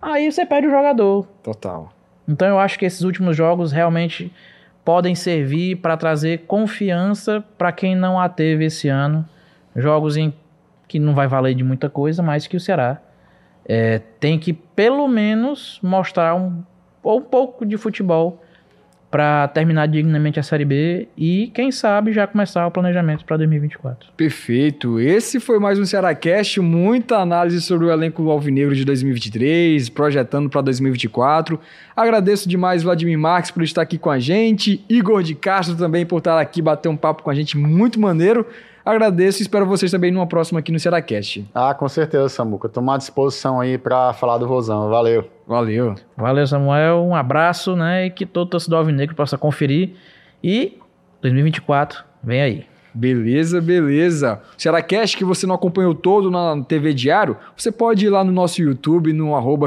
[0.00, 1.26] aí você perde o jogador.
[1.42, 1.92] Total.
[2.28, 4.32] Então eu acho que esses últimos jogos realmente
[4.84, 9.28] podem servir para trazer confiança para quem não a teve esse ano.
[9.74, 10.32] Jogos em
[10.86, 13.00] que não vai valer de muita coisa, mas que o Ceará
[13.66, 16.62] é, tem que pelo menos mostrar um,
[17.04, 18.40] um pouco de futebol
[19.12, 24.08] para terminar dignamente a Série B e quem sabe já começar o planejamento para 2024.
[24.16, 24.98] Perfeito.
[24.98, 30.62] Esse foi mais um Cearacast, muita análise sobre o elenco alvinegro de 2023, projetando para
[30.62, 31.60] 2024.
[31.94, 36.16] Agradeço demais Vladimir Marques por estar aqui com a gente, Igor de Castro também por
[36.16, 38.46] estar aqui bater um papo com a gente muito maneiro.
[38.84, 41.44] Agradeço e espero vocês também numa próxima aqui no Cearacast.
[41.54, 42.66] Ah, com certeza, Samuca.
[42.66, 44.88] Estou à disposição aí para falar do Rosão.
[44.88, 45.28] Valeu.
[45.46, 45.94] Valeu.
[46.16, 47.04] Valeu, Samuel.
[47.04, 48.06] Um abraço, né?
[48.06, 49.90] E que todo torcedor alvinegro possa conferir.
[50.42, 50.78] E
[51.20, 52.71] 2024 vem aí.
[52.94, 54.40] Beleza, beleza.
[54.54, 58.32] O Cash que você não acompanhou todo na TV Diário, você pode ir lá no
[58.32, 59.66] nosso YouTube, no arroba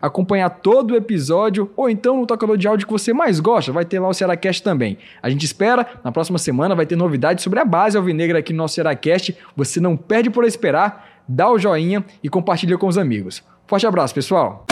[0.00, 3.84] acompanhar todo o episódio, ou então no tocador de áudio que você mais gosta, vai
[3.84, 4.98] ter lá o Cash também.
[5.22, 8.58] A gente espera, na próxima semana vai ter novidades sobre a base alvinegra aqui no
[8.58, 9.32] nosso Cash.
[9.56, 13.42] Você não perde por esperar, dá o joinha e compartilha com os amigos.
[13.66, 14.66] Forte abraço, pessoal!